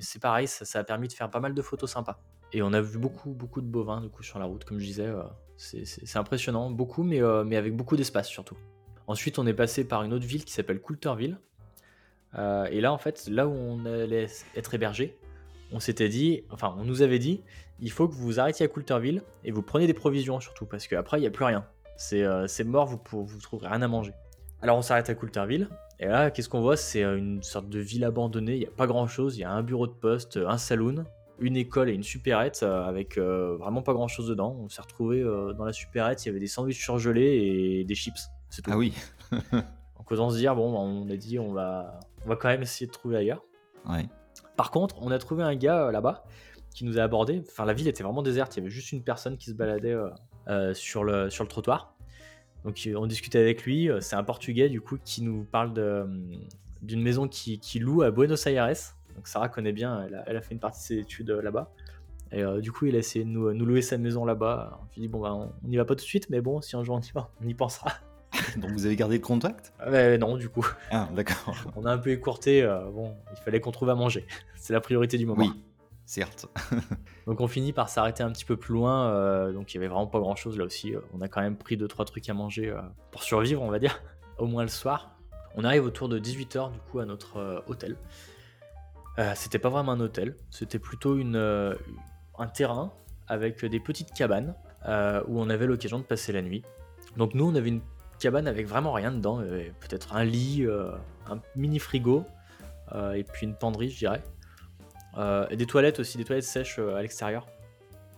[0.00, 2.18] c'est pareil, ça, ça a permis de faire pas mal de photos sympas.
[2.52, 4.86] Et on a vu beaucoup, beaucoup de bovins du coup sur la route, comme je
[4.86, 5.12] disais.
[5.56, 8.56] c'est- impressionnant, beaucoup, mais, mais avec beaucoup d'espace surtout.
[9.08, 11.38] Ensuite, on est passé par une autre ville qui s'appelle Coulterville.
[12.36, 14.26] Euh, et là, en fait, là où on allait
[14.56, 15.16] être hébergé,
[15.72, 17.42] on s'était dit, enfin, on nous avait dit,
[17.80, 20.86] il faut que vous vous arrêtiez à Coulterville et vous preniez des provisions surtout, parce
[20.86, 21.66] qu'après, il n'y a plus rien.
[21.96, 24.12] C'est euh, mort, vous ne vous trouverez rien à manger.
[24.62, 25.68] Alors, on s'arrête à Coulterville.
[26.00, 26.76] Et là, qu'est-ce qu'on voit?
[26.76, 28.54] C'est euh, une sorte de ville abandonnée.
[28.54, 29.36] Il n'y a pas grand-chose.
[29.36, 31.04] Il y a un bureau de poste, un saloon,
[31.40, 34.56] une école et une supérette euh, avec euh, vraiment pas grand-chose dedans.
[34.60, 36.24] On s'est retrouvé euh, dans la supérette.
[36.24, 38.28] Il y avait des sandwichs surgelés et des chips.
[38.50, 38.70] C'est tout.
[38.72, 38.92] Ah oui.
[39.52, 42.86] Donc autant se dire, bon, on a dit, on va, on va quand même essayer
[42.86, 43.42] de trouver ailleurs.
[43.88, 44.08] Ouais.
[44.56, 46.24] Par contre, on a trouvé un gars euh, là-bas
[46.74, 47.42] qui nous a abordé.
[47.48, 48.56] Enfin, la ville était vraiment déserte.
[48.56, 50.10] Il y avait juste une personne qui se baladait euh,
[50.48, 51.94] euh, sur, le, sur le trottoir.
[52.64, 53.88] Donc, on discutait avec lui.
[54.00, 56.06] C'est un Portugais, du coup, qui nous parle de,
[56.82, 58.68] d'une maison qui, qui loue à Buenos Aires.
[59.14, 60.04] Donc, Sarah connaît bien.
[60.06, 61.72] Elle a, elle a fait une partie de ses études euh, là-bas.
[62.30, 64.80] Et euh, du coup, il a essayé de nous, nous louer sa maison là-bas.
[64.90, 66.60] Je lui ai dit, bon, bah, on n'y va pas tout de suite, mais bon,
[66.60, 67.92] si un jour on y va, on y pensera.
[68.56, 69.72] Donc vous avez gardé le contact?
[69.90, 70.66] Mais non, du coup.
[70.90, 71.54] Ah, d'accord.
[71.76, 72.62] On a un peu écourté.
[72.62, 74.26] euh, bon, il fallait qu'on trouve à manger.
[74.56, 75.40] C'est la priorité du moment.
[75.42, 75.52] Oui,
[76.04, 76.46] certes.
[77.26, 79.88] Donc on finit par s'arrêter un petit peu plus loin, euh, donc il y avait
[79.88, 80.94] vraiment pas grand chose là aussi.
[80.94, 83.78] euh, on a quand même pris 2-3 trucs à manger euh, pour survivre, on va
[83.78, 84.02] dire,
[84.38, 85.10] au moins le soir.
[85.54, 87.96] On arrive autour de 18h du coup à notre hôtel.
[89.34, 92.92] C'était pas vraiment un hôtel, c'était plutôt une, un terrain
[93.26, 94.54] avec des petites cabanes
[94.86, 96.62] où on avait l'occasion de passer la nuit.
[97.16, 97.80] Donc nous on avait une
[98.18, 99.38] cabane avec vraiment rien dedans,
[99.80, 100.90] peut-être un lit, euh,
[101.28, 102.24] un mini frigo
[102.94, 104.22] euh, et puis une penderie je dirais.
[105.16, 107.46] Euh, et des toilettes aussi, des toilettes sèches à l'extérieur.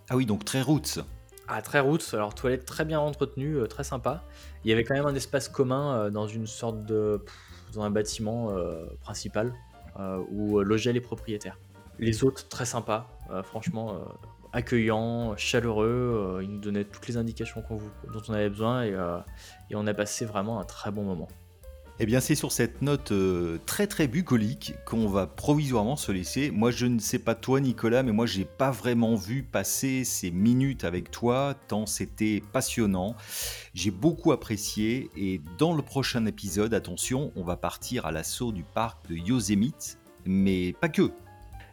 [0.09, 1.01] Ah oui, donc très roots.
[1.49, 4.25] Ah, très roots, alors toilettes très bien entretenues, très sympa.
[4.65, 7.25] Il y avait quand même un espace commun dans une sorte de.
[7.73, 8.53] dans un bâtiment
[9.01, 9.53] principal
[10.31, 11.59] où logeaient les propriétaires.
[11.99, 13.09] Les hôtes, très sympas,
[13.43, 14.01] franchement,
[14.53, 17.63] accueillants, chaleureux, euh, ils nous donnaient toutes les indications
[18.13, 19.19] dont on avait besoin et, euh,
[19.71, 21.29] et on a passé vraiment un très bon moment.
[22.03, 26.51] Eh bien, c'est sur cette note euh, très très bucolique qu'on va provisoirement se laisser.
[26.51, 30.31] Moi, je ne sais pas toi, Nicolas, mais moi, j'ai pas vraiment vu passer ces
[30.31, 33.17] minutes avec toi, tant c'était passionnant.
[33.75, 38.63] J'ai beaucoup apprécié, et dans le prochain épisode, attention, on va partir à l'assaut du
[38.63, 41.13] parc de Yosemite, mais pas que.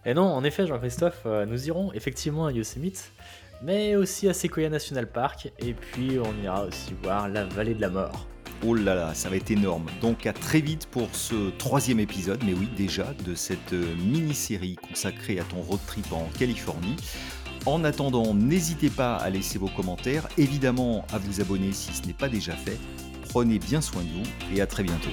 [0.08, 3.12] Et non, en effet, Jean-Christophe, euh, nous irons effectivement à Yosemite,
[3.62, 7.82] mais aussi à Sequoia National Park, et puis on ira aussi voir la vallée de
[7.82, 8.26] la mort.
[8.66, 9.88] Oh là là, ça va être énorme.
[10.00, 14.78] Donc à très vite pour ce troisième épisode, mais oui déjà, de cette euh, mini-série
[14.78, 16.96] consacrée à ton road trip en Californie.
[17.66, 22.14] En attendant, n'hésitez pas à laisser vos commentaires, évidemment à vous abonner si ce n'est
[22.14, 22.78] pas déjà fait.
[23.28, 25.12] Prenez bien soin de vous et à très bientôt.